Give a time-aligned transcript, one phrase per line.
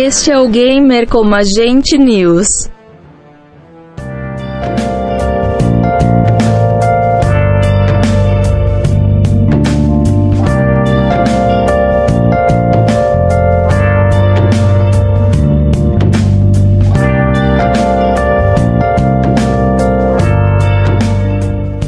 [0.00, 2.70] Este é o Gamer como Agente News.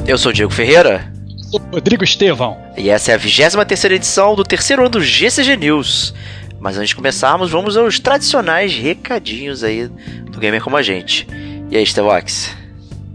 [0.05, 1.09] Eu sou o Diego Ferreira.
[1.49, 2.59] Sou Rodrigo Estevão.
[2.77, 6.12] E essa é a 23 terceira edição do terceiro ano do GCG News.
[6.61, 9.89] Mas antes de começarmos, vamos aos tradicionais recadinhos aí
[10.30, 11.27] do Gamer Como a Gente.
[11.70, 12.55] E aí, Stevox?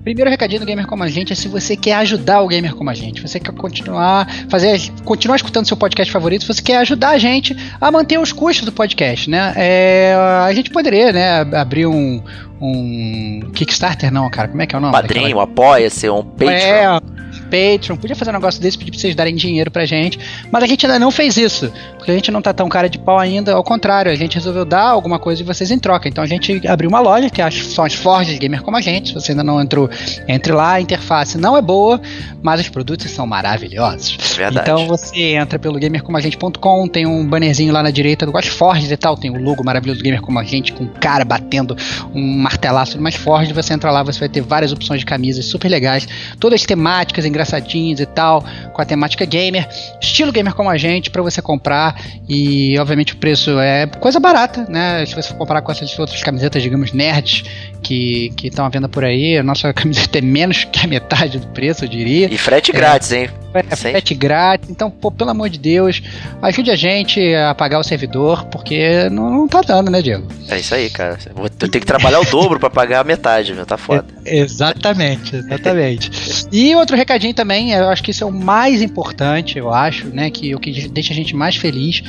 [0.04, 2.90] Primeiro recadinho do Gamer Como a Gente é se você quer ajudar o Gamer Como
[2.90, 7.18] a Gente, você quer continuar fazer, continuar escutando seu podcast favorito, você quer ajudar a
[7.18, 9.54] gente a manter os custos do podcast, né?
[9.56, 12.24] É, a gente poderia, né, abrir um,
[12.62, 14.94] um Kickstarter, não, cara, como é que é o nome?
[14.94, 15.44] Padrinho, daquela...
[15.44, 16.56] apoia-se, um Patreon.
[16.56, 17.02] É,
[17.46, 20.20] Patreon, podia fazer um negócio desse, pedir pra vocês darem dinheiro pra gente,
[20.52, 22.98] mas a gente ainda não fez isso, porque a gente não tá tão cara de
[22.98, 26.08] pau ainda, ao contrário, a gente resolveu dar alguma coisa e vocês em troca.
[26.08, 29.14] Então a gente abriu uma loja, que são as Forges Gamer como a gente, se
[29.14, 29.90] você ainda não entrou,
[30.28, 32.02] entre lá, a interface não é boa,
[32.42, 34.18] mas os produtos são maravilhosos.
[34.36, 34.70] Verdade.
[34.70, 39.18] Então você entra pelo gamercomagente.com, tem um bannerzinho lá na direita do Forges e tal,
[39.18, 41.76] tem o logo maravilhoso do Gamer Como a Gente, com um cara batendo
[42.14, 45.70] um martelaço mais forte, você entra lá, você vai ter várias opções de camisas super
[45.70, 46.08] legais,
[46.40, 49.68] todas temáticas, engraçadinhas e tal, com a temática gamer,
[50.02, 52.02] estilo gamer como a gente, para você comprar.
[52.28, 55.06] E obviamente o preço é coisa barata, né?
[55.06, 57.44] Se você for comparar com essas outras camisetas, digamos, nerds,
[57.86, 61.48] que estão à venda por aí, a nossa camiseta é menos que a metade do
[61.48, 62.34] preço, eu diria.
[62.34, 63.30] E frete é, grátis, hein?
[63.54, 64.70] É, frete grátis.
[64.70, 66.02] Então, pô, pelo amor de Deus,
[66.42, 70.28] ajude a gente a pagar o servidor, porque não, não tá dando, né, Diego?
[70.50, 71.18] É isso aí, cara.
[71.38, 73.66] Eu tenho que trabalhar o dobro para pagar a metade, meu.
[73.66, 74.06] Tá foda.
[74.26, 76.10] É, exatamente, exatamente.
[76.52, 80.32] e outro recadinho também, eu acho que isso é o mais importante, eu acho, né?
[80.32, 82.02] Que o que deixa a gente mais feliz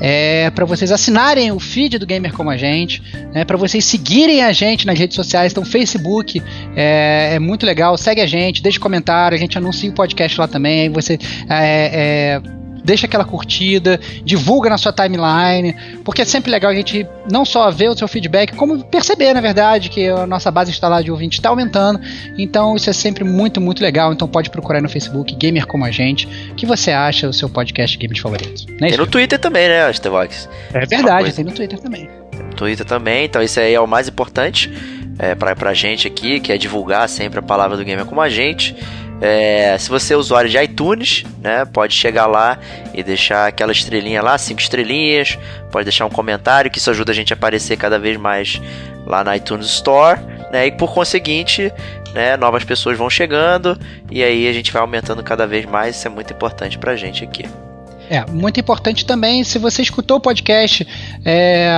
[0.00, 3.02] é para vocês assinarem o feed do Gamer Como a Gente,
[3.34, 3.44] né?
[3.44, 5.52] Para vocês seguirem a gente nas redes sociais.
[5.52, 6.42] Então, Facebook
[6.76, 7.96] é, é, muito legal.
[7.96, 9.36] Segue a gente, deixe comentário.
[9.36, 10.90] A gente anuncia o podcast lá também.
[10.90, 11.18] Você
[11.48, 12.58] é, é
[12.88, 17.70] deixa aquela curtida, divulga na sua timeline, porque é sempre legal a gente não só
[17.70, 21.38] ver o seu feedback, como perceber, na verdade, que a nossa base instalada de ouvinte
[21.38, 22.00] está aumentando.
[22.38, 24.10] Então isso é sempre muito, muito legal.
[24.10, 26.26] Então pode procurar no Facebook Gamer Como a Gente,
[26.56, 28.64] que você acha o seu podcast games favorito.
[28.80, 30.48] Né, tem no Twitter também, né, Stevox?
[30.72, 32.08] É verdade, tem no Twitter também.
[32.30, 34.72] Tem no Twitter também, então isso aí é o mais importante
[35.18, 38.28] é, pra, pra gente aqui, que é divulgar sempre a palavra do Gamer Como a
[38.28, 38.76] Gente.
[39.20, 42.56] É, se você é usuário de iTunes, né, pode chegar lá
[42.94, 45.36] e deixar aquela estrelinha lá, cinco estrelinhas,
[45.72, 48.62] pode deixar um comentário, que isso ajuda a gente a aparecer cada vez mais
[49.04, 50.20] lá na iTunes Store,
[50.52, 51.72] né, e por conseguinte,
[52.14, 53.76] né, novas pessoas vão chegando
[54.08, 57.24] e aí a gente vai aumentando cada vez mais, isso é muito importante pra gente
[57.24, 57.44] aqui.
[58.10, 60.86] É, muito importante também, se você escutou o podcast,
[61.24, 61.68] é,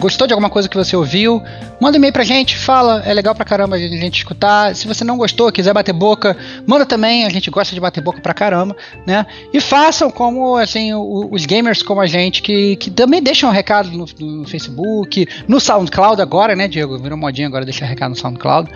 [0.00, 1.42] gostou de alguma coisa que você ouviu,
[1.80, 4.74] manda um e-mail pra gente, fala, é legal pra caramba a gente escutar.
[4.74, 8.20] Se você não gostou, quiser bater boca, manda também, a gente gosta de bater boca
[8.20, 8.74] pra caramba,
[9.06, 9.26] né?
[9.52, 13.90] E façam como, assim, os gamers como a gente, que, que também deixam um recado
[13.90, 16.98] no, no Facebook, no SoundCloud agora, né, Diego?
[16.98, 18.70] Virou modinha agora deixar recado no SoundCloud.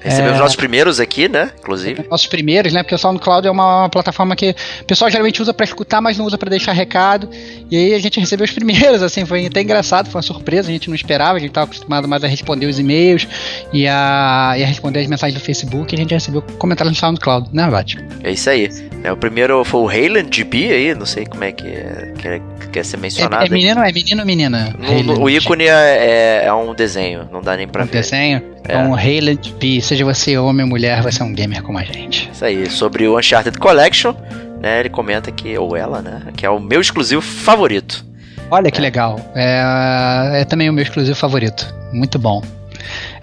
[0.00, 2.06] Recebemos é, nossos primeiros aqui, né, inclusive.
[2.10, 5.52] Nossos primeiros, né, porque o SoundCloud é uma, uma plataforma que o pessoal geralmente usa
[5.52, 7.28] pra escutar, mas não usa pra para deixar recado.
[7.70, 10.72] E aí a gente recebeu os primeiros, assim, foi até engraçado, foi uma surpresa, a
[10.72, 13.26] gente não esperava, a gente estava acostumado mais a responder os e-mails
[13.72, 16.98] e a, e a responder as mensagens do Facebook, e a gente recebeu comentários no
[16.98, 17.96] SoundCloud, né, Vat?
[18.22, 18.68] É isso aí.
[19.02, 22.40] É, o primeiro foi o Heyland GB aí, não sei como é que é, quer,
[22.72, 23.42] quer ser mencionado.
[23.42, 24.74] É, é menino, é menino ou menina?
[24.78, 28.02] No, no, o ícone é, é, é, um desenho, não dá nem pra um ver.
[28.02, 28.42] desenho?
[28.68, 28.74] É.
[28.74, 32.30] Então, Heyland B, seja você homem ou mulher, você é um gamer como a gente.
[32.32, 34.14] Isso aí, sobre o Uncharted Collection,
[34.66, 38.04] né, ele comenta que, ou ela, né, que é o meu exclusivo favorito.
[38.50, 38.82] Olha que é.
[38.82, 39.20] legal.
[39.34, 41.72] É, é também o meu exclusivo favorito.
[41.92, 42.42] Muito bom.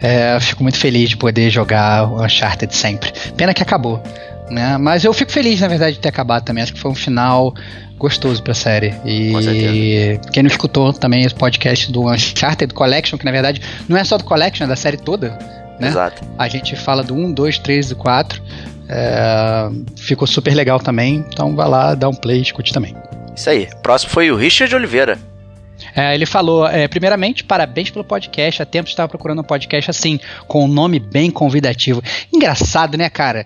[0.01, 3.11] É, fico muito feliz de poder jogar o Uncharted sempre.
[3.35, 4.01] Pena que acabou.
[4.49, 4.77] Né?
[4.77, 6.63] Mas eu fico feliz, na verdade, de ter acabado também.
[6.63, 7.53] Acho que foi um final
[7.97, 8.93] gostoso pra série.
[9.05, 14.03] E quem não escutou também esse podcast do Uncharted Collection, que na verdade não é
[14.03, 15.37] só do Collection, é da série toda.
[15.79, 15.87] Né?
[15.87, 16.21] Exato.
[16.37, 18.41] A gente fala do 1, 2, 3 e 4.
[18.89, 21.25] É, ficou super legal também.
[21.31, 22.95] Então vai lá, dá um play e escute também.
[23.35, 23.67] Isso aí.
[23.81, 25.17] Próximo foi o Richard Oliveira.
[25.95, 28.61] É, ele falou, é, primeiramente, parabéns pelo podcast.
[28.61, 32.01] Há tempo estava procurando um podcast assim, com um nome bem convidativo.
[32.33, 33.45] Engraçado, né, cara?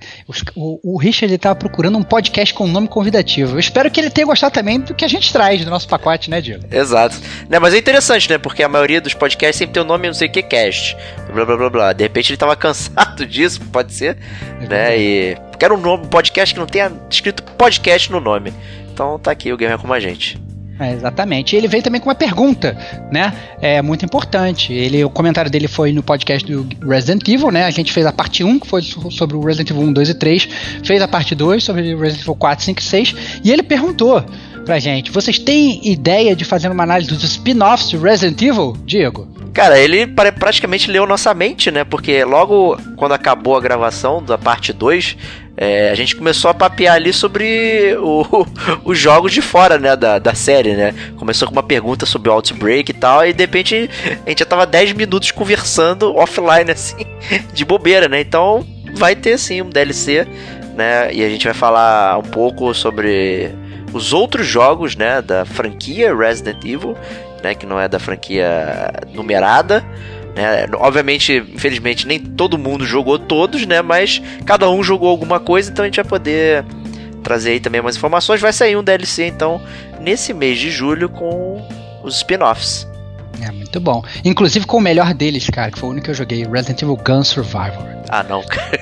[0.56, 3.56] o, o, Richard estava procurando um podcast com um nome convidativo.
[3.56, 6.30] Eu espero que ele tenha gostado também do que a gente traz do nosso pacote,
[6.30, 6.64] né, Diego?
[6.72, 7.18] Exato.
[7.50, 8.38] Né, mas é interessante, né?
[8.38, 10.96] Porque a maioria dos podcasts sempre tem o um nome não sei o que cast.
[11.34, 11.94] Blá blá blá blá.
[11.94, 14.18] De repente ele estava cansado disso, pode ser.
[14.62, 15.00] É né?
[15.00, 15.38] E.
[15.60, 18.54] Quero um nome, podcast que não tenha escrito podcast no nome.
[18.94, 20.47] Então tá aqui o Gamer com a gente.
[20.80, 21.56] É, exatamente.
[21.56, 22.78] Ele veio também com uma pergunta,
[23.12, 23.34] né?
[23.62, 24.72] É muito importante.
[24.74, 27.66] Ele, o comentário dele foi no podcast do Resident Evil, né?
[27.66, 30.14] A gente fez a parte 1, que foi sobre o Resident Evil 1, 2 e
[30.14, 30.50] 3,
[30.84, 34.24] fez a parte 2 sobre o Resident Evil 4, 5 e 6, e ele perguntou
[34.68, 39.28] pra gente: vocês têm ideia de fazer uma análise dos spin-offs de Resident Evil, Diego?
[39.54, 41.84] Cara, ele praticamente leu nossa mente, né?
[41.84, 45.18] Porque logo quando acabou a gravação da parte 2,
[45.56, 47.96] é, a gente começou a papear ali sobre
[48.86, 50.94] os jogos de fora, né, da, da série, né?
[51.16, 53.90] Começou com uma pergunta sobre o Outbreak e tal, e de repente
[54.26, 57.06] a gente já tava 10 minutos conversando offline, assim,
[57.52, 58.20] de bobeira, né?
[58.20, 60.28] Então vai ter sim um DLC,
[60.76, 61.12] né?
[61.12, 63.52] E a gente vai falar um pouco sobre
[63.94, 66.96] os outros jogos, né, da franquia Resident Evil,
[67.44, 69.84] né, que não é da franquia numerada,
[70.38, 70.68] né?
[70.76, 73.82] Obviamente, infelizmente, nem todo mundo jogou todos, né?
[73.82, 76.64] Mas cada um jogou alguma coisa, então a gente vai poder
[77.24, 78.40] trazer aí também mais informações.
[78.40, 79.60] Vai sair um DLC, então,
[80.00, 81.68] nesse mês de julho com
[82.04, 82.88] os spin-offs.
[83.42, 84.04] É, muito bom.
[84.24, 86.98] Inclusive com o melhor deles, cara, que foi o único que eu joguei, Resident Evil
[86.98, 87.97] Gun Survivor.
[88.10, 88.72] Ah, não, cara.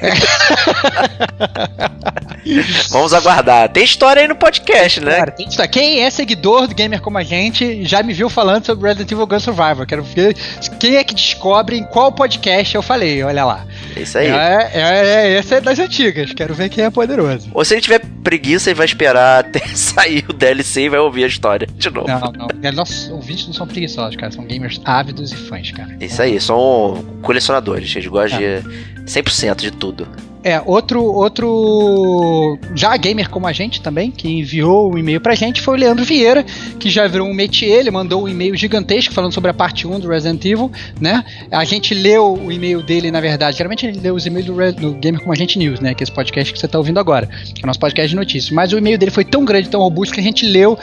[2.92, 3.69] Vamos aguardar.
[3.69, 5.18] Tem história aí no podcast, né?
[5.18, 5.72] Cara, tem história.
[5.72, 9.25] Quem é seguidor do Gamer como a gente já me viu falando sobre Resident Evil
[9.25, 9.86] Gun Survivor.
[9.86, 10.36] Quero ver
[10.80, 13.24] quem é que descobre em qual podcast eu falei.
[13.24, 13.66] Olha lá.
[13.95, 14.27] É isso aí.
[14.27, 16.33] É, é, é, essa é das antigas.
[16.33, 17.50] Quero ver quem é poderoso.
[17.54, 21.24] Ou se ele tiver preguiça, ele vai esperar até sair o DLC e vai ouvir
[21.24, 22.07] a história de novo.
[22.07, 22.72] Não, não.
[22.74, 24.31] Nossos ouvintes não são preguiçosos, cara.
[24.31, 25.95] São gamers ávidos e fãs, cara.
[26.00, 26.39] Isso aí.
[26.39, 27.95] São colecionadores.
[27.95, 28.60] Eles gostam é.
[28.60, 30.07] de 100% de tudo.
[30.45, 35.59] É, outro, outro já gamer como a gente também, que enviou um e-mail pra gente,
[35.59, 36.45] foi o Leandro Vieira,
[36.80, 40.00] que já virou um métier, ele mandou um e-mail gigantesco falando sobre a parte 1
[40.01, 40.71] do Resident Evil,
[41.01, 41.25] né?
[41.50, 44.94] A gente leu o e-mail dele, na verdade, geralmente ele lê os e-mails do, do
[45.00, 45.95] Gamer como a gente News, né?
[45.95, 48.15] Que é esse podcast que você tá ouvindo agora, que é o nosso podcast de
[48.15, 48.51] notícias.
[48.51, 50.77] Mas o e-mail dele foi tão grande, tão robusto, que a gente leu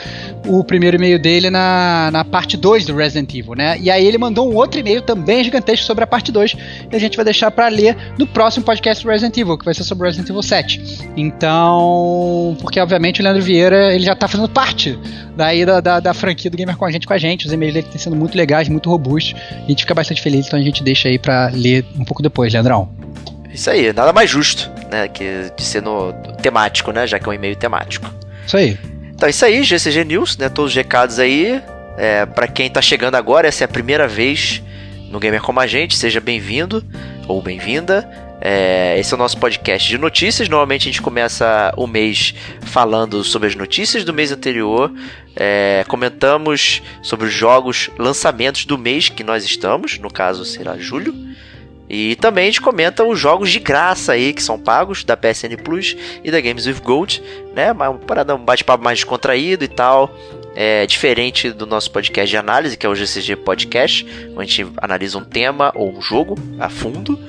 [0.45, 3.77] o primeiro e-mail dele na, na parte 2 do Resident Evil, né?
[3.79, 6.53] E aí ele mandou um outro e-mail também gigantesco sobre a parte 2,
[6.91, 9.73] e a gente vai deixar para ler no próximo podcast do Resident Evil que vai
[9.73, 11.11] ser sobre Resident Evil 7.
[11.15, 14.97] Então, porque obviamente o Leandro Vieira ele já tá fazendo parte
[15.35, 17.45] daí da, da, da, franquia do Gamer com a gente, com a gente.
[17.45, 19.35] Os e-mails dele têm sendo muito legais, muito robustos.
[19.51, 22.53] A gente fica bastante feliz, então a gente deixa aí para ler um pouco depois,
[22.53, 22.89] Leandrão.
[23.53, 26.11] Isso aí, nada mais justo, né, que de ser no
[26.41, 28.11] temático, né, já que é um e-mail temático.
[28.45, 28.77] Isso aí.
[29.13, 31.61] Então, isso aí, GCG News, né, todos os recados aí.
[31.95, 34.63] É, para quem tá chegando agora, essa é a primeira vez
[35.09, 36.83] no Gamer Como a Gente, seja bem-vindo
[37.27, 38.09] ou bem-vinda.
[38.41, 40.49] É, esse é o nosso podcast de notícias.
[40.49, 44.91] Normalmente a gente começa o mês falando sobre as notícias do mês anterior.
[45.35, 51.13] É, comentamos sobre os jogos lançamentos do mês que nós estamos, no caso será julho.
[51.89, 55.55] E também a gente comenta os jogos de graça aí que são pagos da PSN
[55.63, 57.21] Plus e da Games with Gold,
[57.55, 57.67] né?
[58.07, 60.13] Para dar um bate-papo mais descontraído e tal.
[60.55, 64.67] É diferente do nosso podcast de análise, que é o GCG Podcast, onde a gente
[64.77, 67.19] analisa um tema ou um jogo a fundo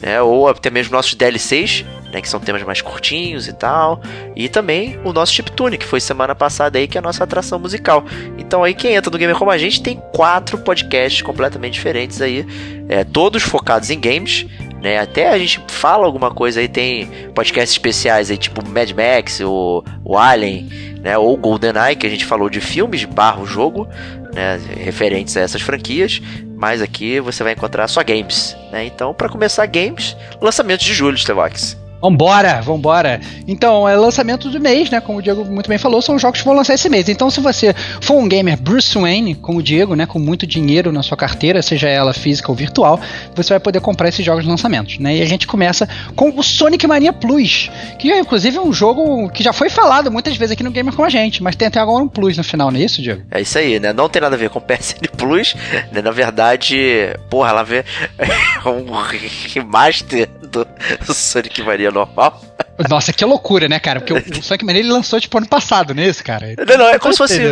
[0.00, 0.20] né?
[0.22, 2.20] Ou até mesmo nossos DLCs, né?
[2.20, 4.00] Que são temas mais curtinhos e tal.
[4.34, 7.58] E também o nosso Chiptune, que foi semana passada aí, que é a nossa atração
[7.58, 8.04] musical.
[8.38, 12.46] Então aí quem entra no Gamer Como a Gente tem quatro podcasts completamente diferentes aí,
[12.88, 14.46] é, todos focados em games.
[14.80, 19.40] Né, até a gente fala alguma coisa aí, tem podcasts especiais aí, tipo Mad Max,
[19.40, 20.68] o, o Alien,
[21.00, 23.88] né, ou GoldenEye, que a gente falou de filmes barro jogo,
[24.32, 26.22] né, referentes a essas franquias,
[26.58, 28.56] mas aqui você vai encontrar só games.
[28.72, 28.84] Né?
[28.84, 31.78] Então, para começar games, lançamento de julho, Stevox.
[32.00, 33.20] Vambora, vambora.
[33.46, 35.00] Então, é lançamento do mês, né?
[35.00, 37.08] Como o Diego muito bem falou, são jogos que vão lançar esse mês.
[37.08, 40.06] Então, se você for um gamer Bruce Wayne, como o Diego, né?
[40.06, 43.00] Com muito dinheiro na sua carteira, seja ela física ou virtual,
[43.34, 45.16] você vai poder comprar esses jogos de lançamento, né?
[45.16, 49.42] E a gente começa com o Sonic Mania Plus, que é inclusive um jogo que
[49.42, 52.02] já foi falado muitas vezes aqui no Gamer com a gente, mas tem até agora
[52.02, 53.22] um Plus no final, não é isso, Diego?
[53.30, 53.92] É isso aí, né?
[53.92, 55.54] Não tem nada a ver com PSN Plus,
[55.92, 56.00] né?
[56.00, 56.76] Na verdade,
[57.28, 57.84] porra, ela vê
[58.66, 58.92] um
[59.52, 62.40] remaster do Sonic Mania normal.
[62.88, 64.00] Nossa, que loucura, né, cara?
[64.00, 66.54] Porque o, o Sonic Mania ele lançou tipo ano passado, não é isso, cara?
[66.66, 67.38] Não, não, é como se fosse.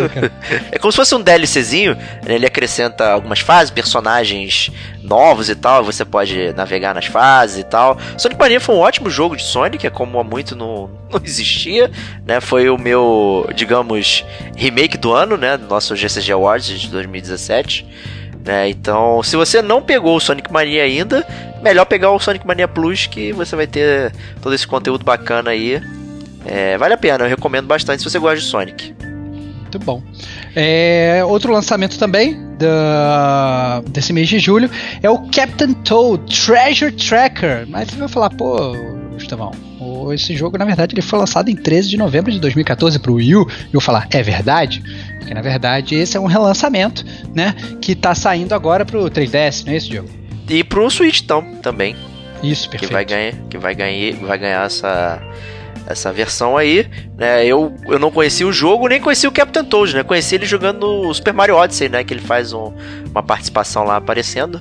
[0.70, 2.34] É como se fosse um DLCzinho, né?
[2.34, 4.70] Ele acrescenta algumas fases, personagens
[5.02, 7.98] novos e tal, você pode navegar nas fases e tal.
[8.16, 11.90] Sonic Mania foi um ótimo jogo de Sonic, é como há muito não, não existia,
[12.24, 12.40] né?
[12.40, 14.24] Foi o meu, digamos,
[14.56, 15.56] remake do ano, né?
[15.56, 17.86] Do nosso GCG Awards de 2017.
[18.46, 18.70] Né?
[18.70, 21.26] Então, se você não pegou o Sonic Mania ainda,
[21.60, 25.82] melhor pegar o Sonic Mania Plus, que você vai ter todo esse conteúdo bacana aí.
[26.44, 28.94] É, vale a pena, eu recomendo bastante se você gosta de Sonic.
[29.62, 30.00] Muito bom.
[30.54, 34.70] É, outro lançamento também da, desse mês de julho
[35.02, 37.66] é o Captain Toad Treasure Tracker.
[37.68, 38.76] Mas você vai falar, pô,
[39.26, 39.52] Gustavão,
[40.12, 43.14] esse jogo na verdade ele foi lançado em 13 de novembro de 2014 para o
[43.14, 43.48] Wii U.
[43.72, 44.82] E eu falar, é verdade?
[45.18, 47.04] Porque na verdade esse é um relançamento,
[47.34, 47.54] né?
[47.80, 50.08] Que está saindo agora para o 3DS, não é esse jogo?
[50.48, 51.96] E para o Switch então, também.
[52.42, 52.88] Isso, perfeito.
[52.88, 55.20] Que vai ganhar, que vai ganhar, vai ganhar essa
[55.88, 57.46] essa versão aí, né?
[57.46, 60.02] Eu, eu não conhecia o jogo, nem conhecia o Captain Toad, né?
[60.02, 62.02] Conheci ele jogando no Super Mario Odyssey, né?
[62.02, 62.72] Que ele faz um,
[63.10, 64.60] uma participação lá aparecendo.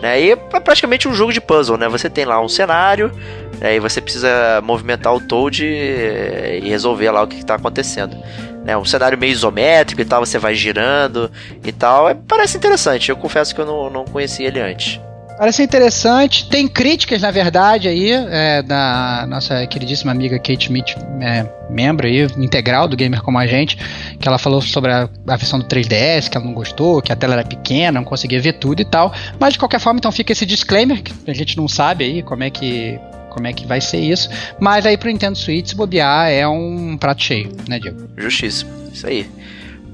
[0.00, 0.20] Né?
[0.20, 1.88] E é praticamente um jogo de puzzle, né?
[1.88, 3.10] Você tem lá um cenário,
[3.58, 3.76] né?
[3.76, 8.16] e você precisa movimentar o Toad e, e resolver lá o que está acontecendo.
[8.64, 8.76] Né?
[8.76, 11.30] Um cenário meio isométrico e tal, você vai girando
[11.64, 12.08] e tal.
[12.08, 15.00] É, parece interessante, eu confesso que eu não, não conhecia ele antes.
[15.38, 16.48] Parece interessante.
[16.48, 22.26] Tem críticas, na verdade, aí, é, da nossa queridíssima amiga Kate Smith, é, membro aí,
[22.38, 23.76] integral do Gamer Como a Gente,
[24.18, 27.16] que ela falou sobre a, a, versão do 3DS, que ela não gostou, que a
[27.16, 29.12] tela era pequena, não conseguia ver tudo e tal.
[29.38, 32.42] Mas de qualquer forma, então fica esse disclaimer, que a gente não sabe aí como
[32.42, 32.98] é que.
[33.30, 34.30] Como é que vai ser isso?
[34.58, 38.08] Mas aí pro Nintendo Switch, bobear, é um prato cheio, né, Diego?
[38.16, 39.28] Justíssimo, isso aí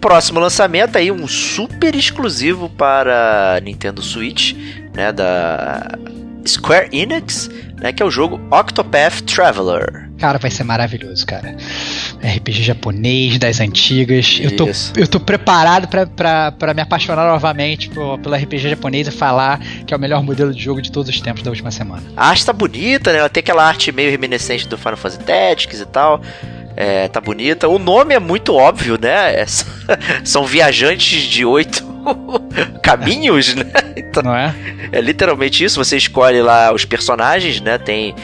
[0.02, 4.52] próximo lançamento aí um super exclusivo para Nintendo Switch,
[4.92, 5.97] né, da
[6.44, 7.49] Square Enix,
[7.80, 10.11] né, que é o jogo Octopath Traveler.
[10.18, 11.56] Cara, vai ser maravilhoso, cara.
[12.21, 14.40] RPG japonês das antigas.
[14.42, 19.61] Eu tô, eu tô preparado para me apaixonar novamente por, pelo RPG japonês e falar
[19.87, 22.02] que é o melhor modelo de jogo de todos os tempos da última semana.
[22.16, 23.21] A arte tá bonita, né?
[23.21, 26.21] Ela tem aquela arte meio reminiscente do Final Fantasy Tactics e tal.
[26.76, 27.69] É, tá bonita.
[27.69, 29.41] O nome é muito óbvio, né?
[29.41, 29.47] É,
[30.25, 31.85] são viajantes de oito
[32.83, 33.64] caminhos, né?
[33.97, 34.55] Então, Não é?
[34.91, 35.83] É literalmente isso.
[35.83, 37.79] Você escolhe lá os personagens, né?
[37.79, 38.14] Tem.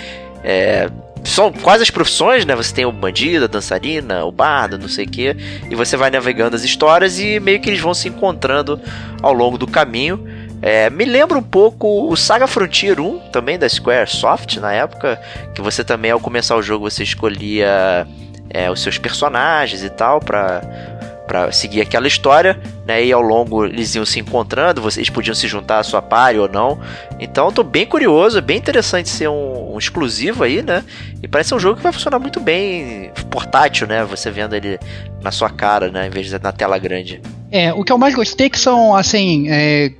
[0.44, 0.90] É,
[1.24, 2.54] são quase as profissões, né?
[2.54, 5.36] Você tem o bandido, a dançarina, o bardo, não sei o quê.
[5.70, 8.80] E você vai navegando as histórias e meio que eles vão se encontrando
[9.22, 10.26] ao longo do caminho.
[10.60, 15.20] É, me lembra um pouco o Saga Frontier 1, também da Squaresoft na época,
[15.54, 18.06] que você também ao começar o jogo você escolhia
[18.50, 23.04] é, os seus personagens e tal para seguir aquela história, né?
[23.04, 26.48] E ao longo eles iam se encontrando, vocês podiam se juntar à sua party ou
[26.48, 26.80] não.
[27.20, 30.82] Então tô bem curioso, é bem interessante ser um, um, exclusivo aí, né?
[31.22, 34.04] E parece um jogo que vai funcionar muito bem portátil, né?
[34.04, 34.78] Você vendo ele
[35.22, 36.06] na sua cara, né?
[36.06, 37.20] Em vez de na tela grande.
[37.50, 39.90] É, o que eu mais gostei que são, assim, é,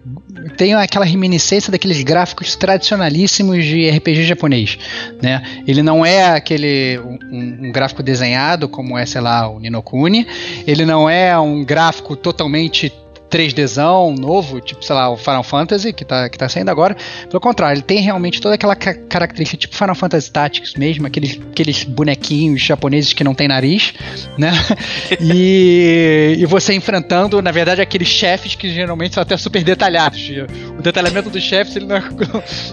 [0.57, 4.79] tem aquela reminiscência daqueles gráficos tradicionalíssimos de RPG japonês,
[5.23, 5.43] né?
[5.67, 10.27] Ele não é aquele um, um, gráfico desenhado como é, sei lá, o Ninokuni.
[10.67, 12.78] Ele não é um gráfico totalmente
[13.29, 16.97] 3Dzão novo, tipo, sei lá, o Final Fantasy, que tá, que tá saindo agora.
[17.29, 21.39] Pelo contrário, ele tem realmente toda aquela ca característica, tipo Final Fantasy Tactics mesmo, aqueles,
[21.51, 23.95] aqueles bonequinhos japoneses que não tem nariz,
[24.37, 24.53] né?
[25.21, 30.31] e, e você enfrentando, na verdade, aqueles chefes que geralmente são até super detalhados.
[30.79, 32.03] O detalhamento dos chefes, ele não, é,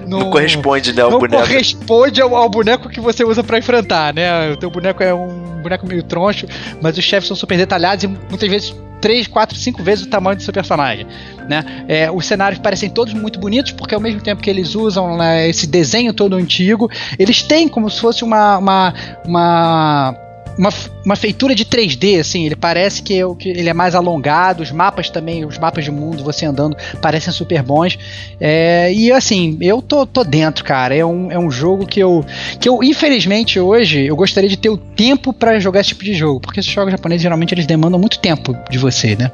[0.07, 1.43] não, não corresponde, né, ao não boneco.
[1.43, 4.51] corresponde ao, ao, boneco que você usa para enfrentar, né?
[4.51, 6.48] O teu boneco é um boneco meio troncho,
[6.81, 10.38] mas os chefes são super detalhados e muitas vezes 3, 4, 5 vezes o tamanho
[10.38, 11.05] do seu personagem.
[11.48, 11.63] Né?
[11.88, 15.48] É, os cenários parecem todos muito bonitos, porque ao mesmo tempo que eles usam né,
[15.48, 18.93] esse desenho todo antigo, eles têm como se fosse uma, uma,
[19.25, 20.25] uma
[20.57, 20.69] uma,
[21.03, 24.71] uma feitura de 3D, assim, ele parece que, eu, que ele é mais alongado, os
[24.71, 27.97] mapas também, os mapas de mundo, você andando, parecem super bons.
[28.39, 30.95] É, e assim, eu tô, tô dentro, cara.
[30.95, 32.25] É um, é um jogo que eu,
[32.59, 36.13] que eu, infelizmente, hoje, eu gostaria de ter o tempo para jogar esse tipo de
[36.13, 39.31] jogo, porque esses jogos japoneses geralmente eles demandam muito tempo de você, né?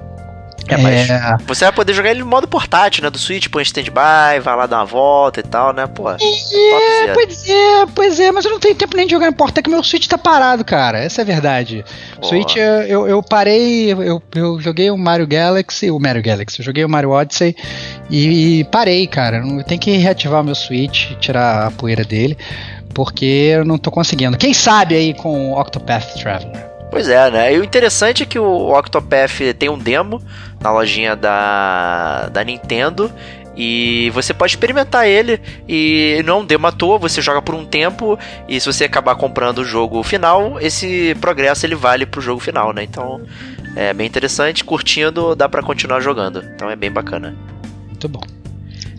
[0.67, 1.37] É, mas é...
[1.45, 3.09] você vai poder jogar ele no modo portátil, né?
[3.09, 5.87] Do Switch, põe stand-by, vai lá dar uma volta e tal, né?
[5.87, 9.35] Pô, é, pois é, pois é, mas eu não tenho tempo nem de jogar no
[9.35, 10.99] portátil, que meu Switch tá parado, cara.
[10.99, 11.83] Essa é a verdade.
[12.19, 12.27] Pô.
[12.27, 16.85] Switch, eu, eu parei, eu, eu joguei o Mario Galaxy, o Mario Galaxy, eu joguei
[16.85, 17.55] o Mario Odyssey
[18.09, 19.37] e, parei, cara.
[19.37, 22.37] Eu tenho que reativar o meu Switch, tirar a poeira dele,
[22.93, 24.37] porque eu não tô conseguindo.
[24.37, 26.70] Quem sabe aí com o Octopath Traveler.
[26.91, 27.55] Pois é, né?
[27.55, 30.21] E o interessante é que o Octopath tem um demo
[30.59, 33.09] na lojinha da, da Nintendo
[33.55, 38.19] e você pode experimentar ele e não deu à toa, você joga por um tempo
[38.47, 42.73] e se você acabar comprando o jogo final, esse progresso ele vale pro jogo final,
[42.73, 42.83] né?
[42.83, 43.21] Então
[43.73, 46.43] é bem interessante, curtindo, dá para continuar jogando.
[46.55, 47.35] Então é bem bacana.
[47.87, 48.40] Muito bom.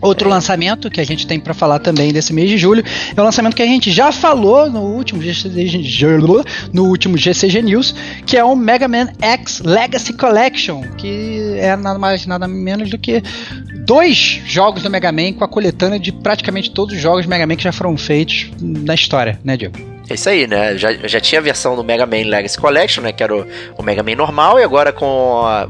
[0.03, 0.31] Outro é.
[0.31, 2.83] lançamento que a gente tem para falar também desse mês de julho
[3.15, 6.17] é o lançamento que a gente já falou no último GCG,
[6.73, 7.95] no último GCG News,
[8.25, 12.97] que é o Mega Man X Legacy Collection, que é nada mais nada menos do
[12.97, 13.23] que
[13.85, 17.47] dois jogos do Mega Man com a coletânea de praticamente todos os jogos do Mega
[17.47, 19.93] Man que já foram feitos na história, né, Diego?
[20.09, 20.77] É isso aí, né?
[20.77, 23.13] Já, já tinha a versão do Mega Man Legacy Collection, né?
[23.13, 25.69] Que era o, o Mega Man normal, e agora com a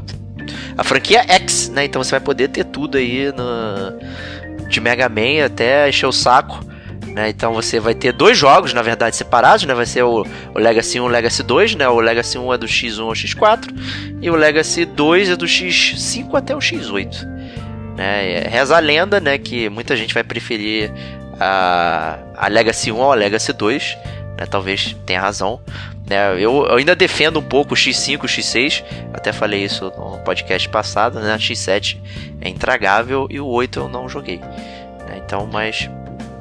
[0.76, 1.84] a franquia X, né?
[1.84, 6.64] Então você vai poder ter tudo aí no, de Mega Man até encher o saco.
[7.06, 7.28] Né?
[7.28, 9.74] Então você vai ter dois jogos, na verdade, separados, né?
[9.74, 11.88] Vai ser o, o Legacy 1 e o Legacy 2, né?
[11.88, 13.68] O Legacy 1 é do X1 ao X4
[14.20, 17.24] e o Legacy 2 é do X5 até o X8.
[17.96, 18.40] Né?
[18.48, 20.90] Reza a lenda, né, que muita gente vai preferir
[21.38, 23.96] a, a Legacy 1 ao Legacy 2,
[24.36, 24.46] né?
[24.46, 25.60] Talvez tenha razão,
[26.06, 30.18] né, eu, eu, ainda defendo um pouco o X5, o X6, até falei isso no
[30.18, 31.36] podcast passado, né?
[31.36, 31.98] X7
[32.40, 34.38] é intragável e o 8 eu não joguei.
[34.38, 35.88] Né, então, mas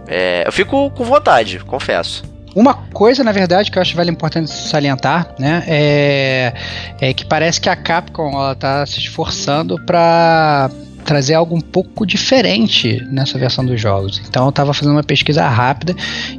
[0.08, 2.24] é, eu fico com vontade, confesso.
[2.56, 6.54] Uma coisa, na verdade, que eu acho vale importante salientar, né, é,
[7.02, 10.70] é que parece que a Capcom ela tá se esforçando para
[11.04, 14.22] trazer algo um pouco diferente nessa versão dos jogos.
[14.28, 15.96] Então eu estava fazendo uma pesquisa rápida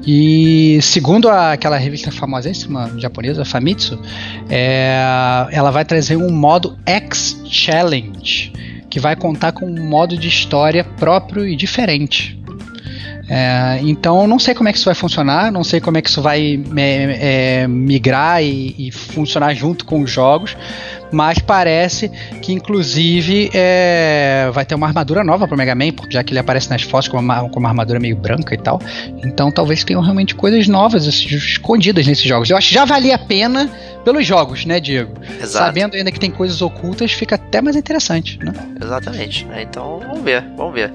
[0.06, 4.00] e segundo a, aquela revista famosíssima japonesa, Famitsu,
[4.48, 4.96] é,
[5.50, 8.52] ela vai trazer um modo X Challenge
[8.94, 12.40] que vai contar com um modo de história próprio e diferente.
[13.28, 16.08] É, então não sei como é que isso vai funcionar, não sei como é que
[16.08, 20.56] isso vai é, é, migrar e, e, funcionar junto com os jogos,
[21.10, 22.10] mas parece
[22.42, 26.38] que inclusive é, vai ter uma armadura nova para o Mega Man, já que ele
[26.38, 28.80] aparece nas fotos com uma, com uma armadura meio branca e tal.
[29.24, 32.50] Então talvez tenham realmente coisas novas escondidas nesses jogos.
[32.50, 33.70] Eu acho que já valia a pena
[34.04, 35.14] pelos jogos, né, Diego?
[35.40, 35.64] Exato.
[35.64, 38.52] Sabendo ainda que tem coisas ocultas, fica até mais interessante, né?
[38.82, 39.46] Exatamente.
[39.46, 39.62] Né?
[39.62, 40.92] Então vamos ver, vamos ver.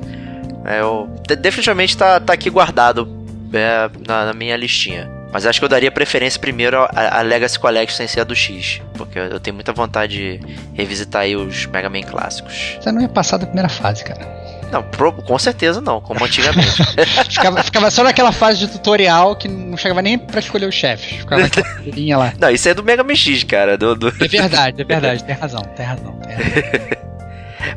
[0.65, 3.07] É, eu, definitivamente tá, tá aqui guardado
[3.53, 5.09] é, na, na, minha listinha.
[5.31, 8.35] Mas acho que eu daria preferência primeiro a, a Legacy Collection sem ser a do
[8.35, 8.81] X.
[8.95, 12.77] Porque eu tenho muita vontade de revisitar aí os Mega Man clássicos.
[12.81, 14.39] Você não ia passar da primeira fase, cara.
[14.71, 16.83] Não, pro, com certeza não, como antigamente.
[17.29, 21.17] ficava, ficava, só naquela fase de tutorial que não chegava nem pra escolher os chefes.
[21.17, 21.67] Ficava naquela
[22.17, 22.33] lá.
[22.39, 23.77] Não, isso é do Mega Man X, cara.
[23.77, 24.09] Do, do...
[24.09, 26.99] É verdade, é verdade, tem razão, tem razão, tem razão.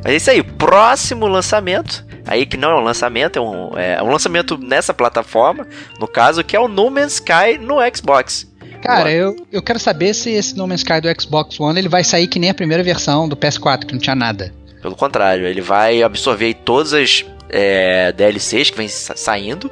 [0.04, 2.04] Mas é isso aí, próximo lançamento.
[2.26, 5.66] Aí que não é um lançamento, é um, é um lançamento nessa plataforma,
[5.98, 8.46] no caso, que é o No Man's Sky no Xbox.
[8.82, 12.02] Cara, eu, eu quero saber se esse No Man's Sky do Xbox One ele vai
[12.02, 14.52] sair que nem a primeira versão do PS4, que não tinha nada.
[14.80, 19.70] Pelo contrário, ele vai absorver todas as é, DLCs que vem saindo,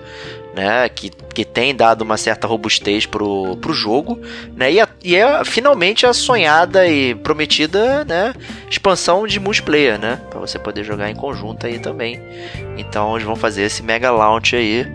[0.55, 4.21] né, que, que tem dado uma certa robustez pro, pro jogo,
[4.57, 8.35] né, e, a, e é finalmente a sonhada e prometida, né,
[8.69, 12.21] expansão de multiplayer, né, para você poder jogar em conjunto aí também.
[12.77, 14.87] Então eles vão fazer esse mega launch aí.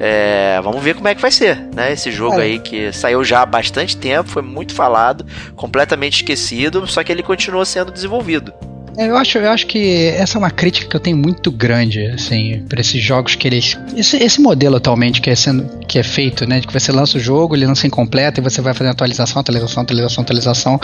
[0.00, 1.92] É, vamos ver como é que vai ser, né?
[1.92, 2.44] Esse jogo é.
[2.44, 7.22] aí que saiu já há bastante tempo, foi muito falado, completamente esquecido, só que ele
[7.22, 8.52] continua sendo desenvolvido.
[8.96, 12.62] Eu acho, eu acho que essa é uma crítica que eu tenho muito grande, assim,
[12.68, 13.78] para esses jogos que eles.
[13.96, 16.60] Esse, esse modelo atualmente que é, sendo, que é feito, né?
[16.60, 19.82] De que você lança o jogo, ele lança incompleto e você vai fazendo atualização, atualização,
[19.82, 20.80] atualização, atualização.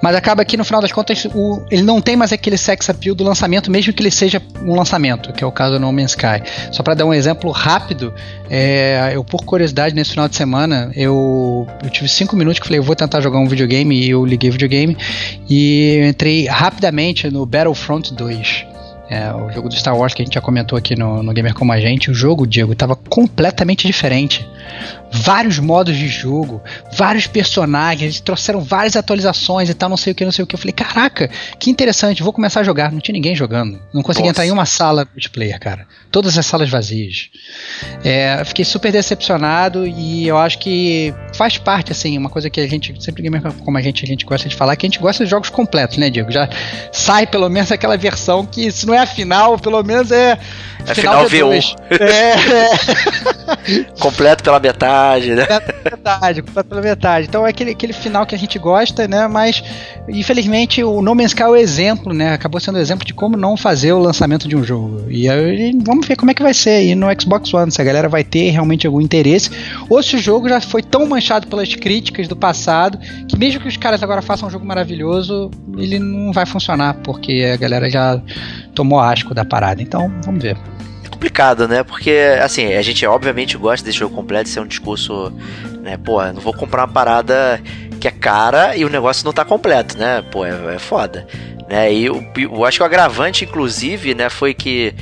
[0.00, 3.14] Mas acaba que no final das contas o, ele não tem mais aquele sex appeal
[3.14, 6.12] do lançamento, mesmo que ele seja um lançamento, que é o caso do No Man's
[6.12, 6.42] Sky.
[6.70, 8.14] Só para dar um exemplo rápido,
[8.54, 12.78] é, eu por curiosidade nesse final de semana, eu, eu tive cinco minutos que falei,
[12.78, 14.94] eu vou tentar jogar um videogame e eu liguei o videogame
[15.48, 18.66] e entrei rapidamente no Battlefront 2.
[19.08, 21.54] É, o jogo do Star Wars que a gente já comentou aqui no, no Gamer
[21.54, 24.46] Como a Gente, o jogo, Diego, estava completamente diferente
[25.12, 26.62] vários modos de jogo,
[26.96, 30.46] vários personagens, eles trouxeram várias atualizações e tal, não sei o que, não sei o
[30.46, 30.54] que.
[30.54, 32.90] Eu falei, caraca, que interessante, vou começar a jogar.
[32.90, 33.80] Não tinha ninguém jogando.
[33.92, 35.86] Não consegui entrar em uma sala multiplayer, cara.
[36.10, 37.28] Todas as salas vazias.
[38.02, 42.66] É, fiquei super decepcionado e eu acho que faz parte, assim, uma coisa que a
[42.66, 43.22] gente, sempre
[43.64, 45.96] como a gente, a gente gosta de falar, que a gente gosta de jogos completos,
[45.98, 46.30] né, Diego?
[46.30, 46.48] Já
[46.90, 50.38] sai pelo menos aquela versão que, se não é a final, pelo menos é.
[50.86, 51.76] É final, final V1.
[51.92, 52.32] É,
[53.74, 53.84] é.
[54.00, 55.01] Completo pela metade,
[55.34, 55.46] né?
[55.46, 57.26] Pela metade, pela metade.
[57.28, 59.26] Então é aquele, aquele final que a gente gosta, né?
[59.28, 59.62] Mas
[60.08, 62.32] infelizmente o No Man's Sky é o exemplo, né?
[62.32, 65.04] Acabou sendo o exemplo de como não fazer o lançamento de um jogo.
[65.08, 67.84] E aí vamos ver como é que vai ser aí no Xbox One, se a
[67.84, 69.50] galera vai ter realmente algum interesse,
[69.88, 73.68] ou se o jogo já foi tão manchado pelas críticas do passado, que mesmo que
[73.68, 78.20] os caras agora façam um jogo maravilhoso, ele não vai funcionar, porque a galera já
[78.74, 79.82] tomou asco da parada.
[79.82, 80.56] Então, vamos ver
[81.12, 81.82] complicado, né?
[81.82, 85.32] Porque, assim, a gente obviamente gosta desse jogo completo, ser um discurso,
[85.82, 85.96] né?
[85.96, 87.60] Pô, não vou comprar uma parada
[88.00, 90.24] que é cara e o negócio não tá completo, né?
[90.30, 91.26] Pô, é, é foda.
[91.68, 91.92] Né?
[91.92, 94.94] E eu, eu acho que o agravante, inclusive, né, foi que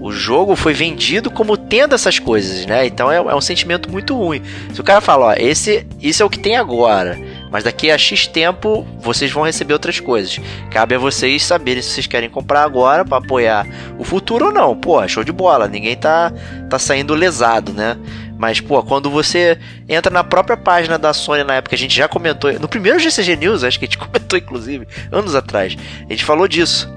[0.00, 2.86] o jogo foi vendido como tendo essas coisas, né?
[2.86, 4.40] Então é, é, um sentimento muito ruim.
[4.72, 7.18] Se o cara fala, ó, esse, isso é o que tem agora,
[7.50, 10.38] mas daqui a X tempo vocês vão receber outras coisas.
[10.70, 13.66] Cabe a vocês saberem se vocês querem comprar agora para apoiar
[13.98, 14.76] o futuro ou não.
[14.76, 16.32] Pô, show de bola, ninguém tá,
[16.68, 17.96] tá saindo lesado, né?
[18.38, 22.06] Mas, pô, quando você entra na própria página da Sony na época, a gente já
[22.06, 26.24] comentou, no primeiro GCG News, acho que a gente comentou inclusive, anos atrás, a gente
[26.24, 26.94] falou disso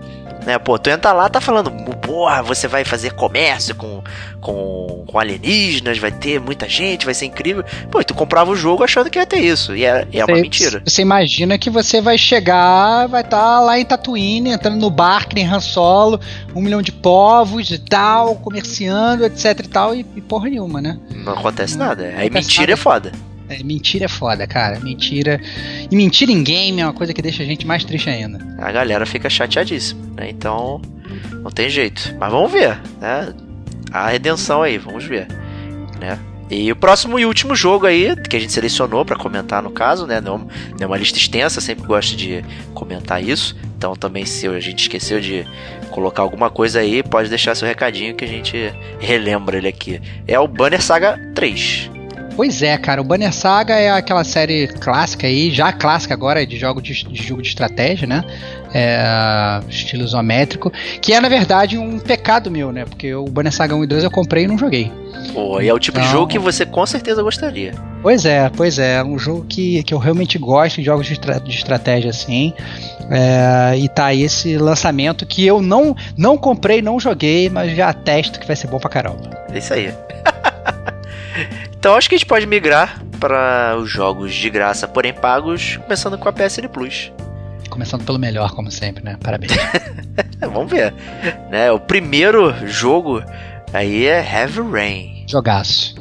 [0.50, 0.58] né?
[0.58, 1.70] Pô, tu entra lá, tá falando,
[2.02, 4.02] porra, você vai fazer comércio com,
[4.42, 7.64] com, com alienígenas, vai ter muita gente, vai ser incrível.
[7.92, 10.42] Pô, tu comprava o jogo achando que ia ter isso, e é, é uma você,
[10.42, 10.82] mentira.
[10.84, 15.28] Você imagina que você vai chegar, vai estar tá lá em Tatooine, entrando no bar,
[15.28, 16.20] que nem Han Solo,
[16.56, 21.00] um milhão de povos e tal, comerciando, etc e tal, e, e porra nenhuma, né?
[21.12, 22.12] Não acontece não, nada.
[22.18, 22.74] Aí mentira nada.
[22.74, 23.29] é foda.
[23.50, 24.80] É, mentira é foda, cara.
[24.80, 25.42] Mentira.
[25.90, 28.40] E mentira em game é uma coisa que deixa a gente mais triste ainda.
[28.60, 30.30] A galera fica chateadíssima, né?
[30.30, 30.80] Então,
[31.44, 32.16] não tem jeito.
[32.20, 33.34] Mas vamos ver, né?
[33.92, 35.28] A redenção aí, vamos ver,
[36.00, 36.20] né?
[36.50, 40.08] E o próximo e último jogo aí, que a gente selecionou para comentar no caso,
[40.08, 40.20] né?
[40.20, 40.48] Não,
[40.80, 43.56] é uma lista extensa, sempre gosto de comentar isso.
[43.78, 45.46] Então também se a gente esqueceu de
[45.92, 50.02] colocar alguma coisa aí, pode deixar seu recadinho que a gente relembra ele aqui.
[50.28, 51.99] É o Banner Saga 3.
[52.40, 56.56] Pois é, cara, o Banner Saga é aquela série clássica aí, já clássica agora de
[56.56, 58.24] jogo de, de jogo de estratégia, né?
[58.74, 60.72] É, estilo isométrico,
[61.02, 62.86] que é na verdade um pecado meu, né?
[62.86, 64.90] Porque o Banner Saga 1 e 2 eu comprei e não joguei.
[65.34, 67.74] Pô, e é o tipo então, de jogo que você com certeza gostaria.
[68.02, 71.20] Pois é, pois é, é um jogo que, que eu realmente gosto de jogos de,
[71.20, 72.54] de estratégia assim.
[73.12, 77.90] É, e tá aí esse lançamento que eu não, não comprei, não joguei, mas já
[77.90, 79.30] atesto que vai ser bom pra caramba.
[79.52, 79.94] É isso aí.
[81.80, 86.18] Então acho que a gente pode migrar para os jogos de graça, porém pagos, começando
[86.18, 87.10] com a PSN Plus.
[87.70, 89.18] Começando pelo melhor, como sempre, né?
[89.24, 89.54] Parabéns.
[90.42, 90.94] Vamos ver.
[91.50, 93.24] Né, o primeiro jogo
[93.72, 95.26] aí é Heavy Rain.
[95.26, 95.96] Jogaço.